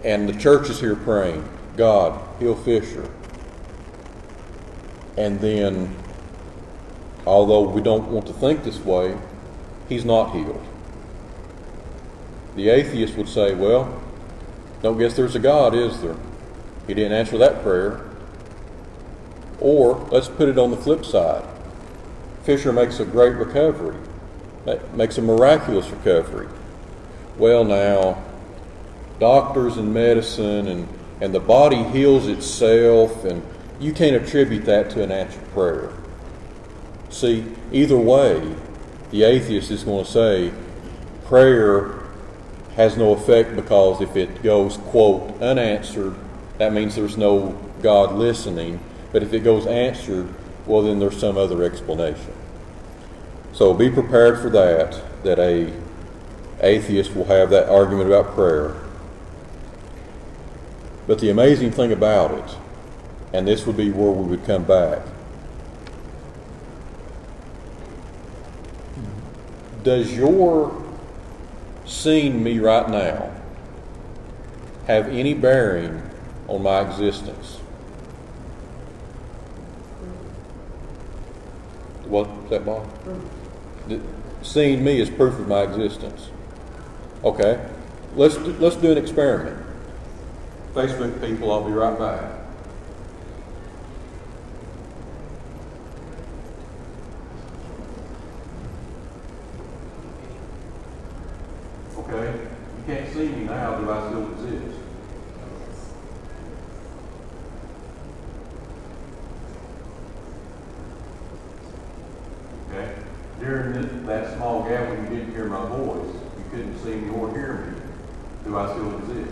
And 0.05 0.29
the 0.29 0.39
church 0.39 0.69
is 0.69 0.81
here 0.81 0.97
praying, 0.97 1.49
God, 1.79 2.21
heal 2.39 2.55
Fisher. 2.55 3.09
And 5.17 5.41
then, 5.41 5.97
although 7.27 7.63
we 7.63 7.81
don't 7.81 8.11
want 8.11 8.27
to 8.27 8.35
think 8.35 8.65
this 8.65 8.81
way, 8.81 9.17
he's 9.89 10.05
not 10.05 10.35
healed. 10.35 10.63
The 12.57 12.69
atheist 12.69 13.17
would 13.17 13.29
say, 13.29 13.55
well, 13.55 14.03
don't 14.83 14.99
guess 14.99 15.17
there's 15.17 15.35
a 15.35 15.41
God, 15.41 15.75
is 15.75 16.01
there? 16.03 16.17
He 16.87 16.95
didn't 16.95 17.13
answer 17.13 17.39
that 17.39 17.63
prayer. 17.63 18.05
Or 19.61 19.97
let's 20.11 20.29
put 20.29 20.49
it 20.49 20.59
on 20.59 20.71
the 20.71 20.77
flip 20.77 21.05
side. 21.05 21.45
Fisher 22.43 22.73
makes 22.73 23.01
a 23.01 23.05
great 23.05 23.35
recovery, 23.37 23.97
makes 24.95 25.17
a 25.17 25.23
miraculous 25.23 25.89
recovery. 25.89 26.49
Well, 27.39 27.65
now, 27.65 28.23
doctors 29.19 29.79
and 29.79 29.95
medicine 29.95 30.69
and, 30.69 30.89
and 31.21 31.35
the 31.35 31.41
body 31.41 31.83
heals 31.85 32.29
itself, 32.29 33.25
and 33.25 33.43
you 33.81 33.93
can't 33.93 34.15
attribute 34.15 34.67
that 34.67 34.91
to 34.91 35.03
an 35.03 35.11
answered 35.11 35.49
prayer. 35.53 35.91
See, 37.09 37.47
either 37.73 37.97
way, 37.97 38.55
the 39.11 39.23
atheist 39.23 39.71
is 39.71 39.85
going 39.85 40.05
to 40.05 40.11
say 40.11 40.53
prayer 41.25 42.04
has 42.77 42.97
no 42.97 43.13
effect 43.13 43.55
because 43.55 44.01
if 44.01 44.17
it 44.17 44.43
goes, 44.43 44.77
quote, 44.77 45.41
unanswered, 45.41 46.15
that 46.59 46.73
means 46.73 46.95
there's 46.95 47.17
no 47.17 47.61
God 47.83 48.15
listening. 48.15 48.81
But 49.13 49.23
if 49.23 49.33
it 49.33 49.41
goes 49.41 49.67
answered, 49.67 50.33
well, 50.67 50.83
then 50.83 50.99
there's 50.99 51.19
some 51.19 51.37
other 51.37 51.63
explanation. 51.63 52.33
So 53.53 53.73
be 53.75 53.91
prepared 53.91 54.41
for 54.41 54.51
that, 54.51 55.01
that 55.23 55.39
a 55.39 55.73
atheist 56.61 57.15
will 57.15 57.27
have 57.27 57.51
that 57.51 57.69
argument 57.69 58.09
about 58.09 58.35
prayer. 58.35 58.75
But 61.07 61.21
the 61.21 61.31
amazing 61.31 61.71
thing 61.71 61.93
about 61.93 62.33
it, 62.33 62.57
and 63.33 63.47
this 63.47 63.67
would 63.67 63.77
be 63.77 63.91
where 63.91 64.11
we 64.11 64.25
would 64.31 64.45
come 64.47 64.65
back, 64.65 65.03
does 69.83 70.17
your 70.17 70.84
seeing 71.85 72.43
me 72.43 72.59
right 72.59 72.89
now, 72.89 73.31
have 74.87 75.09
any 75.09 75.35
bearing 75.35 76.03
on 76.49 76.63
my 76.63 76.81
existence? 76.81 77.57
What's 82.07 82.51
that, 82.51 82.65
Bob? 82.67 82.87
Seeing 84.43 84.85
me 84.85 85.01
is 85.01 85.09
proof 85.09 85.39
of 85.39 85.49
my 85.49 85.63
existence. 85.63 86.29
Okay, 87.25 87.67
let's 88.15 88.37
do, 88.37 88.53
let's 88.59 88.77
do 88.77 88.93
an 88.93 88.99
experiment. 88.99 89.65
Facebook 90.75 91.21
people, 91.27 91.51
I'll 91.51 91.65
be 91.65 91.73
right 91.73 91.99
back. 91.99 92.31
Okay, 101.97 102.33
you 102.33 102.95
can't 102.95 103.13
see 103.15 103.29
me 103.29 103.45
now, 103.45 103.77
do 103.77 103.91
I 103.91 104.09
still 104.09 104.31
exist? 104.33 104.79
Okay, 112.71 112.95
during 113.41 113.73
th- 113.73 114.07
that 114.07 114.37
small 114.37 114.63
gap 114.65 114.89
when 114.91 115.05
you 115.05 115.19
didn't 115.19 115.33
hear 115.35 115.47
my 115.47 115.67
voice, 115.67 116.15
you 116.37 116.45
couldn't 116.51 116.79
see 116.83 116.95
me 116.97 117.11
or 117.11 117.31
hear 117.31 117.57
me, 117.57 117.81
do 118.45 118.57
I 118.59 118.73
still 118.73 118.99
exist? 118.99 119.31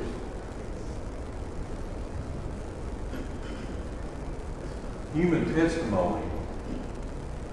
Human 5.14 5.54
testimony 5.54 6.25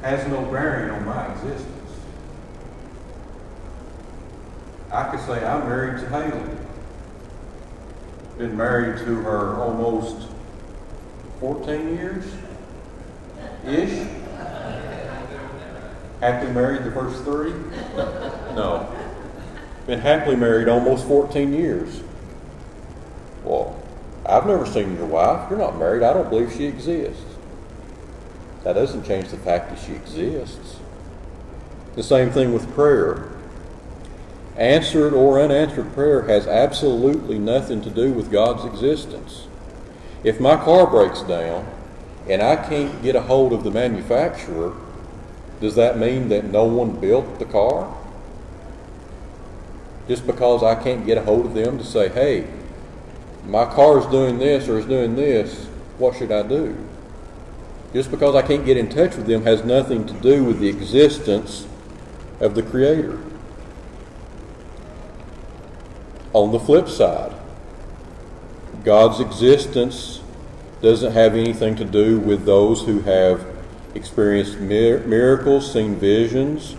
has 0.02 0.26
no 0.30 0.46
bearing 0.46 0.92
on 0.92 1.06
my 1.06 1.34
existence. 1.34 1.66
I 4.92 5.04
could 5.12 5.20
Haley. 6.08 6.58
Been 8.38 8.56
married 8.56 9.00
to 9.00 9.16
her 9.22 9.56
almost 9.56 10.28
14 11.40 11.96
years 11.96 12.26
ish. 13.66 14.08
Happily 16.20 16.52
married 16.52 16.84
the 16.84 16.92
first 16.92 17.24
three? 17.24 17.54
No. 18.56 18.94
Been 19.88 20.00
happily 20.00 20.36
married 20.36 20.68
almost 20.68 21.08
14 21.08 21.54
years. 21.54 22.02
Well, 23.44 23.82
I've 24.26 24.46
never 24.46 24.66
seen 24.66 24.96
your 24.96 25.06
wife. 25.06 25.50
You're 25.50 25.60
not 25.60 25.78
married. 25.78 26.04
I 26.04 26.14
don't 26.14 26.30
believe 26.30 26.54
she 26.54 26.66
exists. 26.66 27.24
That 28.64 28.74
doesn't 28.74 29.06
change 29.06 29.30
the 29.30 29.38
fact 29.38 29.70
that 29.70 29.80
she 29.80 29.94
exists. 29.94 30.78
The 31.96 32.04
same 32.04 32.30
thing 32.30 32.54
with 32.54 32.72
prayer. 32.74 33.30
Answered 34.60 35.14
or 35.14 35.40
unanswered 35.40 35.94
prayer 35.94 36.24
has 36.24 36.46
absolutely 36.46 37.40
nothing 37.40 37.82
to 37.82 37.90
do 37.90 38.12
with 38.12 38.30
God's 38.30 38.66
existence. 38.66 39.48
If 40.22 40.42
my 40.42 40.58
car 40.58 40.86
breaks 40.86 41.22
down 41.22 41.66
and 42.28 42.42
I 42.42 42.58
can't 42.58 43.02
get 43.02 43.16
a 43.16 43.22
hold 43.22 43.54
of 43.54 43.64
the 43.64 43.72
manufacturer, 43.72 44.76
does 45.62 45.76
that 45.76 45.98
mean 45.98 46.28
that 46.28 46.44
no 46.44 46.66
one 46.66 47.00
built 47.00 47.40
the 47.40 47.46
car? 47.46 47.96
Just 50.10 50.28
because 50.28 50.62
I 50.62 50.76
can't 50.76 51.06
get 51.06 51.18
a 51.18 51.24
hold 51.24 51.46
of 51.46 51.54
them 51.54 51.78
to 51.78 51.86
say, 51.86 52.10
hey, 52.10 52.46
my 53.46 53.64
car 53.64 53.98
is 54.00 54.06
doing 54.08 54.40
this 54.40 54.68
or 54.68 54.78
is 54.78 54.86
doing 54.86 55.16
this, 55.16 55.68
what 55.98 56.18
should 56.18 56.34
I 56.34 56.44
do? 56.44 56.76
Just 57.94 58.12
because 58.12 58.36
I 58.36 58.42
can't 58.42 58.66
get 58.66 58.76
in 58.76 58.90
touch 58.90 59.16
with 59.16 59.26
them 59.26 59.44
has 59.44 59.64
nothing 59.64 60.06
to 60.06 60.14
do 60.16 60.44
with 60.44 60.60
the 60.60 60.68
existence 60.68 61.66
of 62.42 62.56
the 62.56 62.64
Creator. 62.64 63.20
On 66.34 66.52
the 66.52 66.60
flip 66.60 66.88
side, 66.88 67.34
God's 68.84 69.20
existence 69.20 70.22
doesn't 70.82 71.14
have 71.14 71.34
anything 71.34 71.76
to 71.76 71.86
do 71.86 72.20
with 72.20 72.46
those 72.46 72.84
who 72.84 73.02
have 73.02 73.46
experienced 73.96 74.60
mir- 74.60 75.00
miracles, 75.06 75.74
seen 75.74 75.96
visions, 75.96 76.76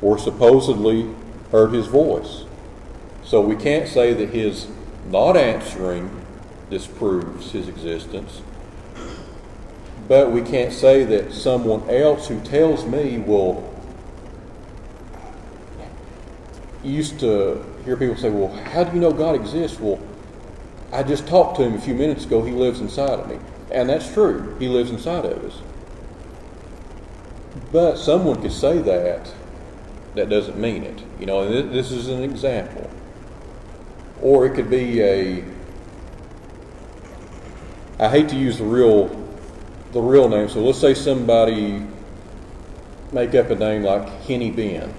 or 0.00 0.18
supposedly 0.18 1.10
heard 1.50 1.72
his 1.72 1.88
voice. 1.88 2.44
So 3.24 3.40
we 3.40 3.56
can't 3.56 3.88
say 3.88 4.14
that 4.14 4.30
his 4.30 4.68
not 5.10 5.36
answering 5.36 6.10
disproves 6.70 7.50
his 7.50 7.68
existence. 7.68 8.40
But 10.08 10.30
we 10.30 10.42
can't 10.42 10.72
say 10.72 11.02
that 11.04 11.32
someone 11.32 11.88
else 11.90 12.28
who 12.28 12.40
tells 12.40 12.84
me 12.84 13.18
will. 13.18 13.72
Used 16.84 17.18
to 17.20 17.64
hear 17.86 17.96
people 17.96 18.16
say, 18.16 18.28
Well, 18.28 18.48
how 18.48 18.84
do 18.84 18.94
you 18.94 19.00
know 19.00 19.12
God 19.12 19.36
exists? 19.36 19.80
Well, 19.80 19.98
I 20.92 21.02
just 21.02 21.26
talked 21.26 21.56
to 21.56 21.62
him 21.62 21.74
a 21.74 21.80
few 21.80 21.94
minutes 21.94 22.24
ago. 22.24 22.42
He 22.42 22.52
lives 22.52 22.80
inside 22.80 23.20
of 23.20 23.28
me. 23.28 23.38
And 23.70 23.88
that's 23.88 24.12
true. 24.12 24.56
He 24.58 24.68
lives 24.68 24.90
inside 24.90 25.24
of 25.24 25.44
us. 25.44 25.60
But 27.72 27.96
someone 27.96 28.42
could 28.42 28.52
say 28.52 28.78
that, 28.78 29.32
that 30.14 30.28
doesn't 30.28 30.58
mean 30.58 30.82
it. 30.82 31.02
You 31.18 31.26
know, 31.26 31.42
and 31.42 31.70
thi- 31.70 31.74
this 31.74 31.90
is 31.90 32.08
an 32.08 32.22
example. 32.22 32.90
Or 34.20 34.46
it 34.46 34.54
could 34.54 34.68
be 34.68 35.00
a. 35.00 35.44
I 37.98 38.08
hate 38.10 38.28
to 38.30 38.36
use 38.36 38.58
the 38.58 38.64
real, 38.64 39.08
the 39.92 40.00
real 40.00 40.28
name. 40.28 40.48
So 40.48 40.60
let's 40.60 40.78
say 40.78 40.94
somebody 40.94 41.86
make 43.12 43.34
up 43.34 43.50
a 43.50 43.54
name 43.54 43.82
like 43.82 44.08
Henny 44.22 44.50
Ben. 44.50 44.92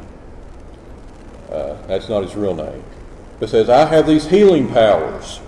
Uh, 1.51 1.81
that's 1.87 2.09
not 2.09 2.23
his 2.23 2.35
real 2.35 2.55
name. 2.55 2.83
But 3.39 3.49
says, 3.49 3.69
I 3.69 3.85
have 3.85 4.07
these 4.07 4.27
healing 4.27 4.67
powers 4.69 5.39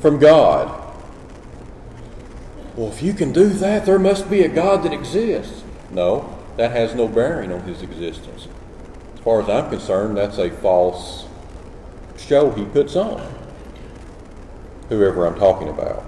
from 0.00 0.18
God. 0.18 0.74
Well, 2.76 2.88
if 2.88 3.02
you 3.02 3.12
can 3.12 3.32
do 3.32 3.48
that, 3.48 3.84
there 3.84 3.98
must 3.98 4.30
be 4.30 4.42
a 4.42 4.48
God 4.48 4.84
that 4.84 4.92
exists. 4.92 5.64
No, 5.90 6.38
that 6.56 6.70
has 6.70 6.94
no 6.94 7.08
bearing 7.08 7.52
on 7.52 7.62
his 7.62 7.82
existence. 7.82 8.46
As 9.14 9.20
far 9.20 9.42
as 9.42 9.48
I'm 9.48 9.68
concerned, 9.68 10.16
that's 10.16 10.38
a 10.38 10.50
false 10.50 11.26
show 12.16 12.50
he 12.52 12.64
puts 12.64 12.94
on. 12.94 13.34
Whoever 14.88 15.26
I'm 15.26 15.38
talking 15.38 15.68
about. 15.68 16.04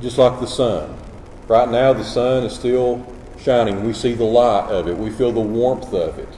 Just 0.00 0.18
like 0.18 0.40
the 0.40 0.46
sun. 0.46 0.98
Right 1.46 1.68
now, 1.68 1.92
the 1.92 2.04
sun 2.04 2.44
is 2.44 2.54
still 2.54 3.06
shining. 3.42 3.84
We 3.84 3.92
see 3.92 4.14
the 4.14 4.24
light 4.24 4.70
of 4.70 4.88
it, 4.88 4.96
we 4.96 5.10
feel 5.10 5.32
the 5.32 5.40
warmth 5.40 5.92
of 5.92 6.18
it. 6.18 6.28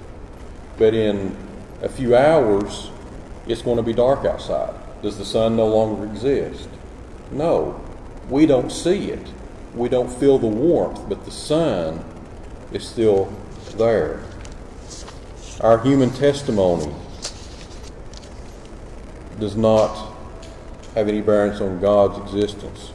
But 0.79 0.95
in 0.95 1.37
a 1.83 1.89
few 1.89 2.17
hours, 2.17 2.91
it's 3.47 3.63
going 3.63 3.77
to 3.77 3.83
be 3.83 3.93
dark 3.93 4.25
outside. 4.25 4.75
Does 5.03 5.19
the 5.19 5.25
sun 5.25 5.57
no 5.57 5.67
longer 5.67 6.07
exist? 6.07 6.69
No. 7.31 7.81
We 8.29 8.47
don't 8.47 8.71
see 8.71 9.11
it. 9.11 9.27
We 9.75 9.89
don't 9.89 10.11
feel 10.11 10.39
the 10.39 10.47
warmth, 10.47 11.09
but 11.09 11.25
the 11.25 11.31
sun 11.31 12.05
is 12.73 12.87
still 12.87 13.33
there. 13.77 14.23
Our 15.61 15.79
human 15.83 16.11
testimony 16.11 16.93
does 19.39 19.57
not 19.57 20.15
have 20.95 21.09
any 21.09 21.21
bearings 21.21 21.61
on 21.61 21.81
God's 21.81 22.19
existence. 22.19 22.93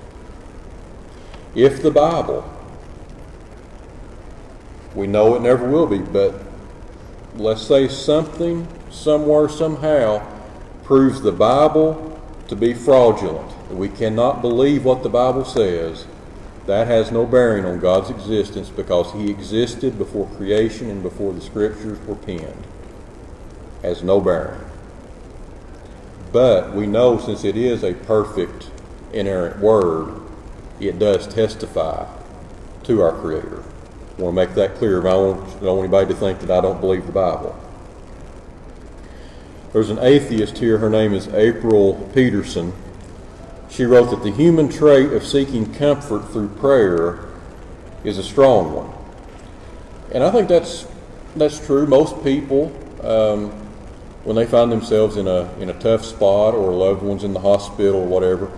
If 1.54 1.82
the 1.84 1.92
Bible, 1.92 2.50
we 4.96 5.08
know 5.08 5.36
it 5.36 5.42
never 5.42 5.68
will 5.68 5.88
be, 5.88 6.00
but 6.00 6.36
let's 7.36 7.62
say 7.62 7.88
something, 7.88 8.68
somewhere, 8.90 9.48
somehow, 9.50 10.26
proves 10.84 11.22
the 11.22 11.32
Bible 11.32 12.20
to 12.48 12.56
be 12.56 12.74
fraudulent, 12.74 13.52
we 13.70 13.90
cannot 13.90 14.42
believe 14.42 14.84
what 14.84 15.04
the 15.04 15.10
Bible 15.10 15.46
says, 15.46 16.08
that 16.66 16.88
has 16.88 17.12
no 17.12 17.26
bearing 17.26 17.66
on 17.66 17.80
God's 17.80 18.10
existence 18.10 18.70
because 18.70 19.14
He 19.14 19.30
existed 19.30 19.98
before 19.98 20.28
creation 20.36 20.90
and 20.90 21.02
before 21.02 21.34
the 21.34 21.42
Scriptures 21.42 22.00
were 22.08 22.16
penned. 22.16 22.66
Has 23.84 24.04
no 24.04 24.20
bearing. 24.20 24.62
But 26.32 26.74
we 26.74 26.86
know 26.86 27.18
since 27.18 27.44
it 27.44 27.56
is 27.56 27.84
a 27.84 27.94
perfect, 27.94 28.72
inerrant 29.14 29.60
Word, 29.60 30.22
it 30.80 31.00
does 31.00 31.28
testify 31.28 32.08
to 32.84 33.02
our 33.02 33.14
Creator. 33.14 33.64
I 34.20 34.22
want 34.22 34.36
to 34.36 34.46
make 34.46 34.56
that 34.56 34.76
clear. 34.76 35.00
I 35.00 35.12
don't 35.12 35.62
want, 35.62 35.80
anybody 35.80 36.14
to 36.14 36.20
think 36.20 36.42
that 36.42 36.52
I 36.52 36.60
don't 36.60 36.82
believe 36.82 37.06
the 37.06 37.14
Bible. 37.14 37.58
There's 39.72 39.90
an 39.90 40.00
atheist 40.00 40.58
here. 40.58 40.78
Her 40.78 40.90
name 40.90 41.14
is 41.14 41.30
April 41.30 41.94
Peterson. 42.14 42.74
She 43.70 43.86
wrote 43.86 44.10
that 44.10 44.24
the 44.24 44.32
human 44.32 44.68
trait 44.68 45.14
of 45.14 45.26
seeking 45.26 45.74
comfort 45.74 46.34
through 46.34 46.50
prayer 46.50 47.30
is 48.04 48.18
a 48.18 48.24
strong 48.24 48.74
one. 48.74 48.92
And 50.14 50.22
I 50.22 50.32
think 50.32 50.50
that's, 50.50 50.86
that's 51.38 51.66
true. 51.66 51.88
Most 51.88 52.22
people, 52.22 52.76
um, 53.02 53.52
when 54.26 54.36
they 54.36 54.46
find 54.46 54.70
themselves 54.70 55.16
in 55.16 55.30
a, 55.30 55.50
in 55.60 55.70
a 55.70 55.80
tough 55.80 56.04
spot 56.04 56.56
or 56.56 56.74
loved 56.74 57.04
ones 57.04 57.24
in 57.24 57.32
the 57.32 57.40
hospital 57.40 58.02
or 58.02 58.06
whatever, 58.06 58.52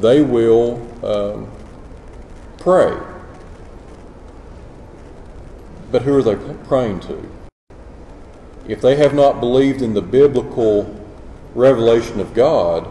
they 0.00 0.22
will 0.22 0.82
um, 1.04 1.48
pray. 2.58 3.13
But 5.94 6.02
who 6.02 6.18
are 6.18 6.22
they 6.24 6.34
praying 6.64 6.98
to? 7.02 7.30
If 8.66 8.80
they 8.80 8.96
have 8.96 9.14
not 9.14 9.38
believed 9.38 9.80
in 9.80 9.94
the 9.94 10.02
biblical 10.02 10.92
revelation 11.54 12.18
of 12.18 12.34
God, 12.34 12.90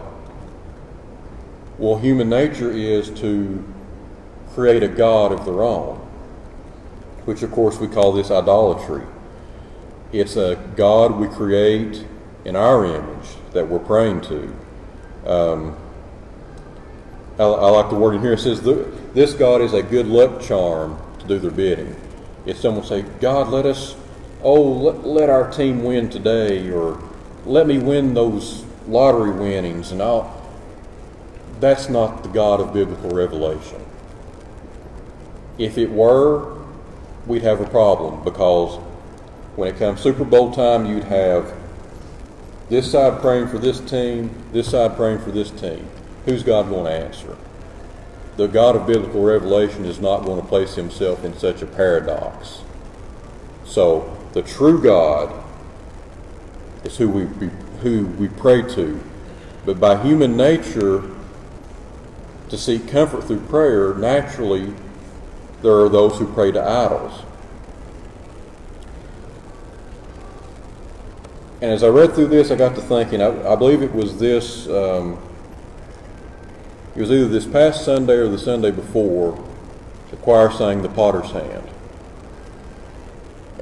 well, 1.76 1.98
human 1.98 2.30
nature 2.30 2.70
is 2.70 3.10
to 3.20 3.62
create 4.54 4.82
a 4.82 4.88
God 4.88 5.32
of 5.32 5.44
their 5.44 5.62
own, 5.62 5.96
which 7.26 7.42
of 7.42 7.50
course 7.50 7.78
we 7.78 7.88
call 7.88 8.10
this 8.10 8.30
idolatry. 8.30 9.04
It's 10.10 10.36
a 10.36 10.56
God 10.74 11.16
we 11.16 11.28
create 11.28 12.06
in 12.46 12.56
our 12.56 12.86
image 12.86 13.28
that 13.52 13.68
we're 13.68 13.80
praying 13.80 14.22
to. 14.22 14.44
Um, 15.26 15.76
I, 17.38 17.42
I, 17.42 17.68
like 17.68 17.90
the 17.90 17.96
word 17.96 18.14
in 18.14 18.22
here. 18.22 18.32
It 18.32 18.40
says, 18.40 18.62
This 19.12 19.34
God 19.34 19.60
is 19.60 19.74
a 19.74 19.82
good 19.82 20.06
luck 20.06 20.40
charm 20.40 20.98
to 21.18 21.26
do 21.26 21.38
their 21.38 21.50
bidding. 21.50 21.94
If 22.46 22.58
someone 22.58 22.84
say, 22.84 23.02
God, 23.20 23.48
let 23.48 23.66
us, 23.66 23.96
oh, 24.42 24.62
let, 24.62 25.06
let 25.06 25.30
our 25.30 25.50
team 25.50 25.82
win 25.82 26.10
today, 26.10 26.70
or 26.70 27.02
let 27.46 27.66
me 27.66 27.78
win 27.78 28.14
those 28.14 28.64
lottery 28.86 29.30
winnings, 29.30 29.92
and 29.92 30.02
I'll, 30.02 30.42
that's 31.60 31.88
not 31.88 32.22
the 32.22 32.28
God 32.28 32.60
of 32.60 32.72
biblical 32.72 33.10
revelation. 33.10 33.84
If 35.56 35.78
it 35.78 35.90
were, 35.90 36.58
we'd 37.26 37.42
have 37.42 37.60
a 37.60 37.66
problem 37.66 38.22
because 38.24 38.78
when 39.56 39.72
it 39.72 39.78
comes 39.78 40.00
Super 40.00 40.24
Bowl 40.24 40.52
time, 40.52 40.84
you'd 40.84 41.04
have 41.04 41.54
this 42.68 42.90
side 42.90 43.20
praying 43.20 43.48
for 43.48 43.58
this 43.58 43.80
team, 43.80 44.30
this 44.52 44.70
side 44.70 44.96
praying 44.96 45.20
for 45.20 45.30
this 45.30 45.50
team. 45.50 45.88
Who's 46.24 46.42
God 46.42 46.68
going 46.68 46.86
to 46.86 46.90
answer? 46.90 47.36
The 48.36 48.48
God 48.48 48.76
of 48.76 48.86
biblical 48.86 49.22
revelation 49.22 49.84
is 49.84 50.00
not 50.00 50.24
going 50.24 50.40
to 50.40 50.46
place 50.46 50.74
himself 50.74 51.24
in 51.24 51.36
such 51.38 51.62
a 51.62 51.66
paradox. 51.66 52.62
So, 53.64 54.16
the 54.32 54.42
true 54.42 54.82
God 54.82 55.32
is 56.82 56.96
who 56.96 57.08
we, 57.08 57.48
who 57.80 58.06
we 58.06 58.28
pray 58.28 58.62
to. 58.74 59.00
But 59.64 59.80
by 59.80 60.02
human 60.02 60.36
nature, 60.36 61.10
to 62.48 62.58
seek 62.58 62.88
comfort 62.88 63.24
through 63.24 63.40
prayer, 63.40 63.94
naturally, 63.94 64.74
there 65.62 65.80
are 65.80 65.88
those 65.88 66.18
who 66.18 66.26
pray 66.32 66.52
to 66.52 66.62
idols. 66.62 67.22
And 71.62 71.72
as 71.72 71.82
I 71.82 71.88
read 71.88 72.14
through 72.14 72.26
this, 72.28 72.50
I 72.50 72.56
got 72.56 72.74
to 72.74 72.82
thinking, 72.82 73.22
I, 73.22 73.52
I 73.52 73.56
believe 73.56 73.82
it 73.82 73.94
was 73.94 74.18
this, 74.18 74.68
um, 74.68 75.18
it 76.94 77.00
was 77.00 77.10
either 77.10 77.28
this 77.28 77.46
past 77.46 77.84
Sunday 77.84 78.14
or 78.14 78.28
the 78.28 78.38
Sunday 78.38 78.70
before, 78.70 79.42
the 80.10 80.16
choir 80.16 80.50
sang 80.50 80.82
The 80.82 80.88
Potter's 80.88 81.30
Hand. 81.32 81.68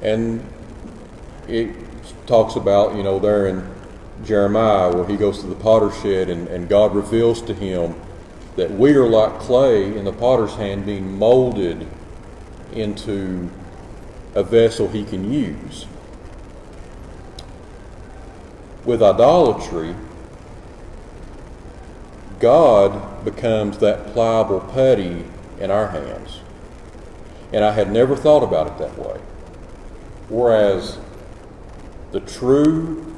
And 0.01 0.45
it 1.47 1.75
talks 2.27 2.55
about, 2.55 2.95
you 2.95 3.03
know, 3.03 3.19
there 3.19 3.47
in 3.47 3.67
Jeremiah 4.23 4.93
where 4.93 5.05
he 5.05 5.17
goes 5.17 5.39
to 5.41 5.47
the 5.47 5.55
potter's 5.55 5.99
shed 6.01 6.29
and, 6.29 6.47
and 6.47 6.69
God 6.69 6.95
reveals 6.95 7.41
to 7.43 7.53
him 7.53 7.95
that 8.55 8.71
we 8.71 8.93
are 8.93 9.07
like 9.07 9.39
clay 9.39 9.97
in 9.97 10.05
the 10.05 10.13
potter's 10.13 10.53
hand 10.55 10.85
being 10.85 11.17
molded 11.17 11.87
into 12.71 13.49
a 14.35 14.43
vessel 14.43 14.87
he 14.87 15.03
can 15.03 15.31
use. 15.31 15.85
With 18.85 19.01
idolatry, 19.01 19.95
God 22.43 23.23
becomes 23.23 23.77
that 23.77 24.07
pliable 24.07 24.59
putty 24.59 25.23
in 25.61 25.71
our 25.71 25.87
hands. 25.87 26.41
And 27.53 27.63
I 27.63 27.71
had 27.71 27.89
never 27.89 28.17
thought 28.17 28.43
about 28.43 28.67
it 28.67 28.77
that 28.79 28.97
way. 28.97 29.17
Whereas 30.27 30.99
the 32.11 32.19
true 32.19 33.15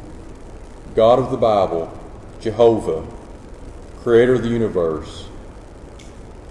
God 0.93 1.17
of 1.17 1.31
the 1.31 1.37
Bible, 1.37 1.91
Jehovah, 2.39 3.03
creator 4.03 4.35
of 4.35 4.43
the 4.43 4.49
universe, 4.49 5.27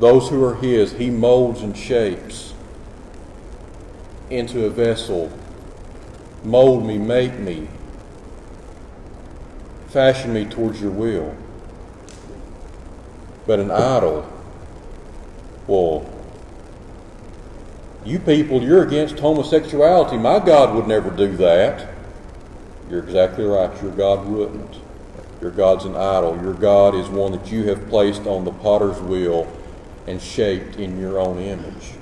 those 0.01 0.29
who 0.29 0.43
are 0.43 0.57
His, 0.57 0.95
He 0.95 1.11
molds 1.11 1.63
and 1.63 1.79
shapes 1.79 2.55
into 4.31 4.67
a 4.67 4.71
vessel. 4.71 5.31
Mold 6.43 6.85
me, 6.85 6.99
make 6.99 7.39
me, 7.39 7.69
fashion 9.87 10.33
me 10.33 10.45
towards 10.45 10.81
your 10.81 10.91
will. 10.91 11.37
But 13.47 13.61
an 13.61 13.71
idol, 13.71 14.27
well, 15.67 16.11
you 18.05 18.19
people, 18.19 18.63
you're 18.63 18.83
against 18.83 19.19
homosexuality. 19.19 20.17
My 20.17 20.39
God 20.39 20.75
would 20.75 20.87
never 20.87 21.11
do 21.11 21.37
that. 21.37 21.89
You're 22.91 23.03
exactly 23.03 23.45
right. 23.45 23.71
Your 23.83 23.93
God 23.93 24.27
wouldn't. 24.27 24.77
Your 25.41 25.51
God's 25.51 25.85
an 25.85 25.97
idol. 25.97 26.41
Your 26.43 26.55
God 26.55 26.95
is 26.95 27.09
one 27.09 27.33
that 27.33 27.51
you 27.51 27.65
have 27.65 27.89
placed 27.89 28.27
on 28.27 28.45
the 28.45 28.53
potter's 28.53 29.01
wheel 29.01 29.51
and 30.07 30.21
shaped 30.21 30.77
in 30.77 31.01
your 31.01 31.19
own 31.19 31.39
image. 31.39 31.93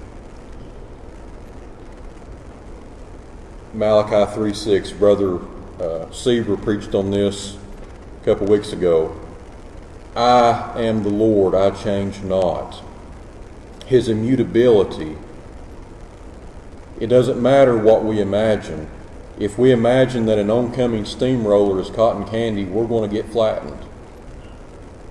Malachi 3.74 4.32
3 4.34 4.52
6, 4.52 4.90
Brother 4.92 5.38
uh, 5.80 6.10
Seaver 6.10 6.56
preached 6.56 6.94
on 6.94 7.10
this 7.10 7.56
a 8.20 8.24
couple 8.24 8.46
weeks 8.46 8.72
ago. 8.72 9.18
I 10.14 10.72
am 10.76 11.02
the 11.02 11.10
Lord, 11.10 11.54
I 11.54 11.70
change 11.70 12.22
not. 12.22 12.82
His 13.86 14.08
immutability. 14.08 15.16
It 17.00 17.06
doesn't 17.06 17.40
matter 17.42 17.76
what 17.76 18.04
we 18.04 18.20
imagine 18.20 18.88
if 19.38 19.58
we 19.58 19.72
imagine 19.72 20.26
that 20.26 20.38
an 20.38 20.50
oncoming 20.50 21.04
steamroller 21.04 21.80
is 21.80 21.90
cotton 21.90 22.24
candy, 22.26 22.64
we're 22.64 22.86
going 22.86 23.08
to 23.08 23.14
get 23.14 23.30
flattened. 23.32 23.78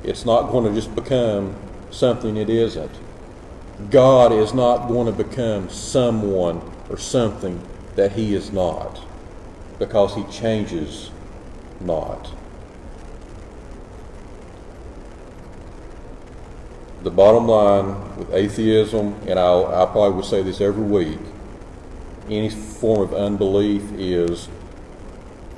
It's 0.03 0.25
not 0.25 0.51
going 0.51 0.65
to 0.65 0.73
just 0.73 0.95
become 0.95 1.55
something 1.89 2.37
it 2.37 2.49
isn't. 2.49 2.91
God 3.89 4.31
is 4.31 4.53
not 4.53 4.87
going 4.87 5.07
to 5.07 5.23
become 5.23 5.69
someone 5.69 6.61
or 6.89 6.97
something 6.97 7.61
that 7.95 8.13
He 8.13 8.35
is 8.35 8.51
not 8.51 9.01
because 9.79 10.15
He 10.15 10.23
changes 10.25 11.09
not. 11.79 12.31
The 17.03 17.09
bottom 17.11 17.47
line 17.47 18.17
with 18.17 18.31
atheism, 18.31 19.15
and 19.27 19.39
I 19.39 19.85
probably 19.91 20.11
would 20.11 20.25
say 20.25 20.43
this 20.43 20.61
every 20.61 20.83
week, 20.83 21.19
any 22.29 22.49
form 22.49 23.01
of 23.01 23.13
unbelief 23.13 23.91
is 23.93 24.47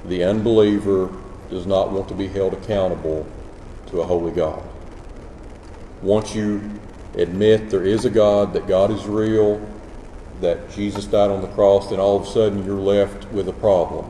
the 0.05 0.23
unbeliever 0.23 1.09
does 1.49 1.65
not 1.65 1.91
want 1.91 2.07
to 2.07 2.13
be 2.13 2.27
held 2.27 2.53
accountable 2.53 3.27
to 3.87 3.99
a 3.99 4.05
holy 4.05 4.31
God. 4.31 4.63
Once 6.01 6.33
you 6.33 6.79
admit 7.15 7.69
there 7.69 7.83
is 7.83 8.05
a 8.05 8.09
God, 8.09 8.53
that 8.53 8.65
God 8.65 8.89
is 8.89 9.05
real, 9.05 9.61
that 10.39 10.71
Jesus 10.71 11.05
died 11.05 11.29
on 11.29 11.41
the 11.41 11.47
cross, 11.49 11.89
then 11.89 11.99
all 11.99 12.17
of 12.17 12.23
a 12.23 12.31
sudden 12.31 12.65
you're 12.65 12.75
left 12.79 13.29
with 13.33 13.49
a 13.49 13.53
problem. 13.53 14.05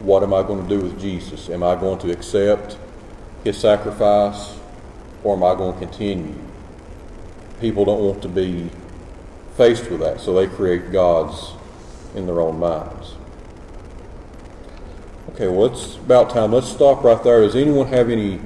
What 0.00 0.22
am 0.22 0.32
I 0.32 0.42
going 0.44 0.62
to 0.62 0.68
do 0.68 0.80
with 0.80 1.00
Jesus? 1.00 1.50
Am 1.50 1.64
I 1.64 1.74
going 1.74 1.98
to 1.98 2.12
accept 2.12 2.78
his 3.42 3.58
sacrifice 3.58 4.57
or 5.28 5.36
am 5.36 5.44
I 5.44 5.54
going 5.54 5.74
to 5.74 5.78
continue? 5.78 6.34
People 7.60 7.84
don't 7.84 8.00
want 8.00 8.22
to 8.22 8.28
be 8.28 8.70
faced 9.58 9.90
with 9.90 10.00
that, 10.00 10.20
so 10.20 10.32
they 10.32 10.46
create 10.46 10.90
gods 10.90 11.52
in 12.14 12.26
their 12.26 12.40
own 12.40 12.58
minds. 12.58 13.14
Okay, 15.30 15.48
well, 15.48 15.66
it's 15.66 15.96
about 15.96 16.30
time. 16.30 16.52
Let's 16.52 16.68
stop 16.68 17.04
right 17.04 17.22
there. 17.22 17.42
Does 17.42 17.56
anyone 17.56 17.88
have 17.88 18.08
any 18.08 18.40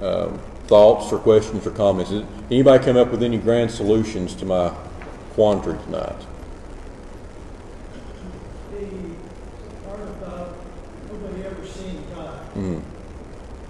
um, 0.00 0.40
thoughts 0.66 1.12
or 1.12 1.18
questions 1.18 1.66
or 1.66 1.72
comments? 1.72 2.10
Did 2.10 2.26
anybody 2.50 2.82
come 2.82 2.96
up 2.96 3.10
with 3.10 3.22
any 3.22 3.36
grand 3.36 3.70
solutions 3.70 4.34
to 4.36 4.46
my 4.46 4.70
quandary 5.34 5.78
tonight? 5.84 6.16
The 8.72 8.86
part 9.86 10.00
about 10.00 10.56
nobody 11.12 11.44
ever 11.44 11.66
seen 11.66 12.02
God. 12.14 12.54
Mm. 12.54 12.82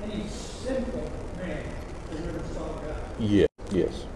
Any 0.05 0.29
simple 0.29 1.11
man 1.37 1.65
has 2.11 2.21
never 2.21 2.39
saw 2.55 2.69
God. 2.69 3.04
Yeah, 3.19 3.47
yes. 3.71 4.07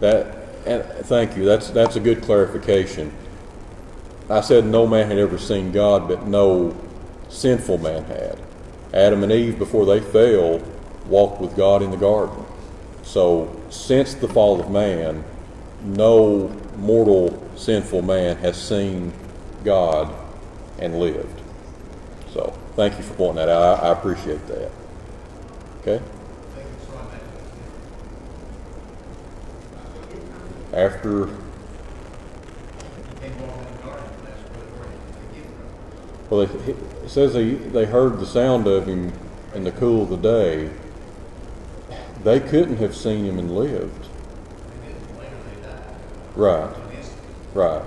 That 0.00 0.36
and 0.66 0.84
thank 1.06 1.36
you. 1.36 1.44
That's 1.44 1.70
that's 1.70 1.96
a 1.96 2.00
good 2.00 2.22
clarification. 2.22 3.12
I 4.28 4.40
said 4.40 4.64
no 4.64 4.86
man 4.86 5.08
had 5.08 5.18
ever 5.18 5.38
seen 5.38 5.72
God, 5.72 6.08
but 6.08 6.26
no 6.26 6.76
sinful 7.28 7.78
man 7.78 8.04
had. 8.04 8.38
Adam 8.92 9.22
and 9.22 9.32
Eve, 9.32 9.58
before 9.58 9.86
they 9.86 10.00
fell, 10.00 10.60
walked 11.06 11.40
with 11.40 11.56
God 11.56 11.82
in 11.82 11.90
the 11.90 11.96
garden. 11.96 12.44
So 13.02 13.60
since 13.70 14.14
the 14.14 14.28
fall 14.28 14.60
of 14.60 14.70
man, 14.70 15.24
no 15.82 16.48
mortal 16.76 17.42
sinful 17.56 18.02
man 18.02 18.36
has 18.38 18.60
seen 18.60 19.12
God 19.64 20.12
and 20.78 20.98
lived. 20.98 21.40
So 22.32 22.56
thank 22.76 22.96
you 22.96 23.02
for 23.02 23.14
pointing 23.14 23.36
that 23.36 23.48
out. 23.48 23.82
I, 23.82 23.88
I 23.88 23.92
appreciate 23.92 24.46
that. 24.46 24.70
Okay. 25.80 26.00
After 30.72 31.28
Well, 36.30 36.42
it, 36.42 36.76
says 37.08 37.34
they, 37.34 37.54
they 37.54 37.86
heard 37.86 38.20
the 38.20 38.26
sound 38.26 38.68
of 38.68 38.86
him 38.86 39.12
in 39.52 39.64
the 39.64 39.72
cool 39.72 40.04
of 40.04 40.10
the 40.10 40.16
day. 40.16 40.70
They 42.22 42.38
couldn't 42.38 42.76
have 42.76 42.94
seen 42.94 43.24
him 43.24 43.38
and 43.38 43.54
lived. 43.54 44.06
Right, 46.36 46.72
right. 47.52 47.82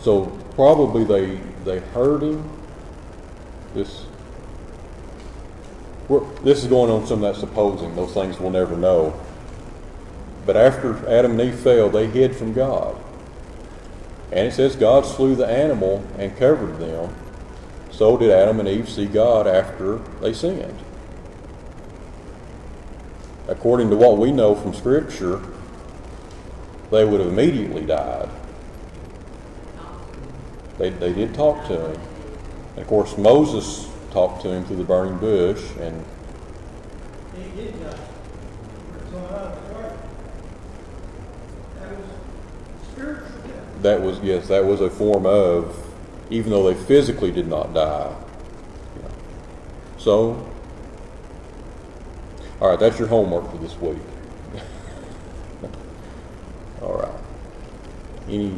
So 0.00 0.26
probably 0.54 1.04
they, 1.04 1.38
they 1.64 1.80
heard 1.90 2.22
him. 2.22 2.48
This, 3.74 4.06
this 6.42 6.64
is 6.64 6.66
going 6.66 6.90
on 6.90 7.06
some 7.06 7.22
of 7.22 7.34
that 7.34 7.38
supposing, 7.38 7.94
those 7.94 8.14
things 8.14 8.40
we'll 8.40 8.50
never 8.50 8.76
know. 8.76 9.20
But 10.50 10.56
after 10.56 11.08
Adam 11.08 11.38
and 11.38 11.40
Eve 11.42 11.60
fell, 11.60 11.88
they 11.88 12.08
hid 12.08 12.34
from 12.34 12.52
God. 12.52 12.96
And 14.32 14.48
it 14.48 14.52
says 14.52 14.74
God 14.74 15.06
slew 15.06 15.36
the 15.36 15.46
animal 15.46 16.04
and 16.18 16.36
covered 16.36 16.80
them. 16.80 17.14
So 17.92 18.16
did 18.16 18.32
Adam 18.32 18.58
and 18.58 18.68
Eve 18.68 18.88
see 18.88 19.06
God 19.06 19.46
after 19.46 19.98
they 20.20 20.32
sinned. 20.32 20.76
According 23.46 23.90
to 23.90 23.96
what 23.96 24.18
we 24.18 24.32
know 24.32 24.56
from 24.56 24.74
Scripture, 24.74 25.40
they 26.90 27.04
would 27.04 27.20
have 27.20 27.28
immediately 27.28 27.86
died. 27.86 28.28
They, 30.78 30.90
they 30.90 31.12
did 31.12 31.32
talk 31.32 31.64
to 31.68 31.92
him. 31.92 32.00
And 32.70 32.78
of 32.80 32.88
course, 32.88 33.16
Moses 33.16 33.88
talked 34.10 34.42
to 34.42 34.48
him 34.50 34.64
through 34.64 34.78
the 34.78 34.82
burning 34.82 35.18
bush, 35.18 35.62
and 35.78 36.04
He 37.36 37.50
did 37.50 37.80
die. 37.80 37.96
We're 38.92 38.98
thrown 39.10 39.24
out 39.26 39.30
of 39.30 39.68
the 39.68 39.74
garden. 39.74 39.98
That 41.80 41.90
was 41.96 42.06
spiritual 42.92 43.38
death. 43.48 43.69
That 43.82 44.00
was, 44.02 44.18
yes, 44.20 44.48
that 44.48 44.64
was 44.64 44.80
a 44.80 44.90
form 44.90 45.26
of, 45.26 45.76
even 46.30 46.50
though 46.50 46.72
they 46.72 46.80
physically 46.84 47.30
did 47.30 47.46
not 47.48 47.72
die. 47.74 48.14
know. 48.96 49.10
So, 49.98 50.46
all 52.60 52.68
right, 52.70 52.78
that's 52.78 52.98
your 52.98 53.08
homework 53.08 53.50
for 53.50 53.56
this 53.58 53.76
week. 53.78 53.98
all 56.82 56.94
right. 56.98 57.20
Any, 58.28 58.46
I 58.46 58.50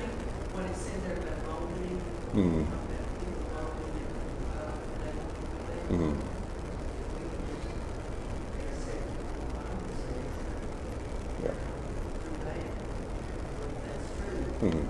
think 0.00 0.12
what 0.54 0.64
it 0.66 0.76
said 0.76 1.02
there 1.04 1.16
about 1.16 1.60
voting. 1.60 2.00
Hmm. 2.32 2.60
about 2.60 3.20
people 3.20 3.42
voting, 3.52 4.06
uh, 4.52 4.72
they- 5.02 5.90
they- 5.90 5.96
mm, 5.96 6.16
they 8.56 8.76
said, 8.76 9.02
well, 9.36 9.48
I 9.56 9.58
would 9.80 9.96
say, 9.96 10.20
yeah, 11.42 11.50
too 12.24 12.36
bad. 12.44 12.70
But 13.58 13.70
that's 13.84 14.08
true. 14.16 14.68
mm, 14.68 14.84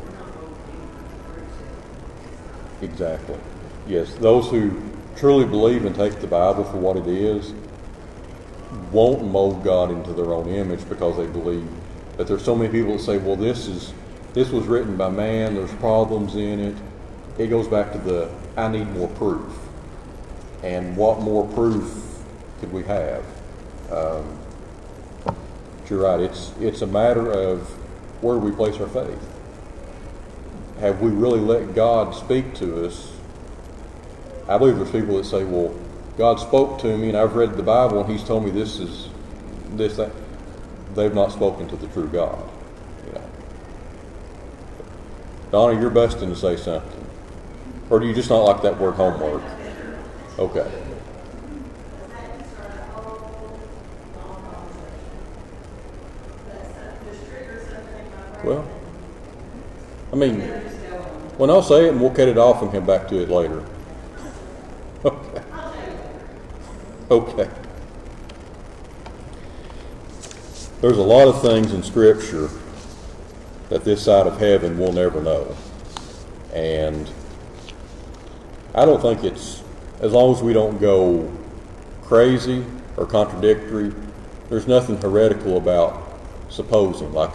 We're 0.00 0.18
not 0.18 0.28
voting 0.34 0.88
for 1.26 1.34
it. 1.40 2.84
exactly. 2.84 3.38
Yes, 3.86 4.09
those 4.20 4.48
who 4.50 4.80
truly 5.16 5.44
believe 5.44 5.84
and 5.84 5.94
take 5.94 6.20
the 6.20 6.26
Bible 6.26 6.64
for 6.64 6.76
what 6.76 6.96
it 6.96 7.06
is 7.06 7.52
won't 8.92 9.24
mold 9.24 9.64
God 9.64 9.90
into 9.90 10.12
their 10.12 10.32
own 10.32 10.48
image 10.48 10.88
because 10.88 11.16
they 11.16 11.26
believe. 11.26 11.68
But 12.16 12.28
there's 12.28 12.44
so 12.44 12.54
many 12.54 12.70
people 12.70 12.92
that 12.92 13.02
say, 13.02 13.18
well, 13.18 13.36
this 13.36 13.66
is 13.66 13.92
this 14.32 14.50
was 14.50 14.66
written 14.66 14.96
by 14.96 15.10
man, 15.10 15.54
there's 15.54 15.72
problems 15.74 16.36
in 16.36 16.60
it. 16.60 16.76
It 17.38 17.48
goes 17.48 17.66
back 17.66 17.92
to 17.92 17.98
the 17.98 18.30
I 18.56 18.68
need 18.68 18.88
more 18.92 19.08
proof. 19.08 19.58
And 20.62 20.96
what 20.96 21.20
more 21.20 21.48
proof 21.48 22.22
could 22.60 22.72
we 22.72 22.84
have? 22.84 23.24
Um, 23.90 24.38
you're 25.88 26.02
right, 26.02 26.20
it's 26.20 26.52
it's 26.60 26.82
a 26.82 26.86
matter 26.86 27.32
of 27.32 27.68
where 28.22 28.36
we 28.36 28.52
place 28.52 28.76
our 28.80 28.86
faith? 28.86 29.18
Have 30.78 31.00
we 31.00 31.10
really 31.10 31.40
let 31.40 31.74
God 31.74 32.14
speak 32.14 32.54
to 32.56 32.86
us 32.86 33.12
I 34.50 34.58
believe 34.58 34.76
there's 34.76 34.90
people 34.90 35.16
that 35.16 35.24
say, 35.24 35.44
well, 35.44 35.74
God 36.18 36.40
spoke 36.40 36.80
to 36.80 36.96
me 36.98 37.08
and 37.08 37.16
I've 37.16 37.36
read 37.36 37.56
the 37.56 37.62
Bible 37.62 38.00
and 38.00 38.10
He's 38.10 38.24
told 38.24 38.44
me 38.44 38.50
this 38.50 38.78
is 38.78 39.08
this, 39.70 39.96
that. 39.96 40.10
They've 40.94 41.14
not 41.14 41.30
spoken 41.30 41.68
to 41.68 41.76
the 41.76 41.86
true 41.88 42.08
God. 42.08 42.48
You 43.06 43.12
know. 43.12 43.22
Donna, 45.52 45.80
you're 45.80 45.90
busting 45.90 46.28
to 46.28 46.36
say 46.36 46.56
something. 46.56 47.06
Or 47.88 48.00
do 48.00 48.06
you 48.06 48.14
just 48.14 48.28
not 48.28 48.40
like 48.40 48.62
that 48.62 48.78
word 48.78 48.94
homework? 48.94 49.42
Okay. 50.38 50.68
Well, 58.42 58.66
I 60.12 60.16
mean, 60.16 60.40
when 61.36 61.50
I'll 61.50 61.62
say 61.62 61.86
it 61.86 61.90
and 61.90 62.00
we'll 62.00 62.10
cut 62.10 62.26
it 62.26 62.38
off 62.38 62.62
and 62.62 62.72
come 62.72 62.86
back 62.86 63.06
to 63.08 63.22
it 63.22 63.28
later. 63.28 63.64
Okay. 65.04 65.42
Okay. 67.10 67.50
There's 70.80 70.96
a 70.96 71.02
lot 71.02 71.26
of 71.26 71.42
things 71.42 71.72
in 71.72 71.82
Scripture 71.82 72.48
that 73.68 73.84
this 73.84 74.04
side 74.04 74.28
of 74.28 74.38
heaven 74.38 74.78
we'll 74.78 74.92
never 74.92 75.20
know. 75.20 75.56
And 76.54 77.10
I 78.76 78.84
don't 78.84 79.02
think 79.02 79.24
it's, 79.24 79.60
as 80.00 80.12
long 80.12 80.32
as 80.36 80.40
we 80.40 80.52
don't 80.52 80.80
go 80.80 81.28
crazy 82.02 82.64
or 82.96 83.06
contradictory, 83.06 83.92
there's 84.48 84.68
nothing 84.68 84.96
heretical 85.00 85.56
about 85.56 86.16
supposing. 86.48 87.12
Like 87.12 87.32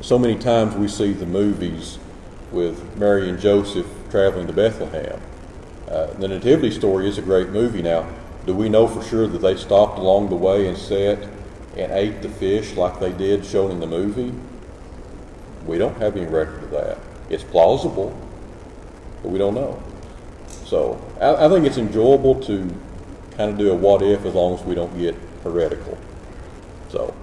so 0.00 0.18
many 0.18 0.38
times 0.38 0.74
we 0.74 0.88
see 0.88 1.12
the 1.12 1.26
movies 1.26 1.98
with 2.50 2.96
Mary 2.96 3.28
and 3.28 3.38
Joseph 3.38 3.86
traveling 4.10 4.46
to 4.46 4.54
Bethlehem. 4.54 5.20
Uh, 5.86 6.06
the 6.14 6.28
Nativity 6.28 6.70
story 6.70 7.06
is 7.06 7.18
a 7.18 7.22
great 7.22 7.50
movie. 7.50 7.82
Now, 7.82 8.08
do 8.48 8.54
we 8.54 8.70
know 8.70 8.88
for 8.88 9.02
sure 9.02 9.26
that 9.26 9.42
they 9.42 9.54
stopped 9.58 9.98
along 9.98 10.30
the 10.30 10.34
way 10.34 10.68
and 10.68 10.78
sat 10.78 11.18
and 11.76 11.92
ate 11.92 12.22
the 12.22 12.30
fish 12.30 12.72
like 12.76 12.98
they 12.98 13.12
did 13.12 13.44
shown 13.44 13.70
in 13.70 13.78
the 13.78 13.86
movie? 13.86 14.32
We 15.66 15.76
don't 15.76 15.98
have 15.98 16.16
any 16.16 16.24
record 16.24 16.64
of 16.64 16.70
that. 16.70 16.96
It's 17.28 17.44
plausible, 17.44 18.18
but 19.22 19.28
we 19.28 19.38
don't 19.38 19.54
know. 19.54 19.82
So 20.64 20.98
I, 21.20 21.44
I 21.44 21.48
think 21.50 21.66
it's 21.66 21.76
enjoyable 21.76 22.40
to 22.44 22.74
kind 23.36 23.50
of 23.50 23.58
do 23.58 23.70
a 23.70 23.74
what 23.74 24.00
if 24.00 24.24
as 24.24 24.32
long 24.32 24.58
as 24.58 24.64
we 24.64 24.74
don't 24.74 24.96
get 24.96 25.14
heretical. 25.44 25.98
So 26.88 27.14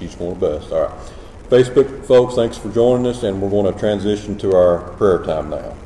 each 0.00 0.16
one 0.18 0.38
best. 0.38 0.72
All 0.72 0.86
right. 0.86 1.12
Facebook 1.50 2.06
folks, 2.06 2.34
thanks 2.34 2.56
for 2.56 2.72
joining 2.72 3.06
us, 3.08 3.22
and 3.24 3.42
we're 3.42 3.50
going 3.50 3.70
to 3.70 3.78
transition 3.78 4.38
to 4.38 4.56
our 4.56 4.78
prayer 4.92 5.22
time 5.22 5.50
now. 5.50 5.76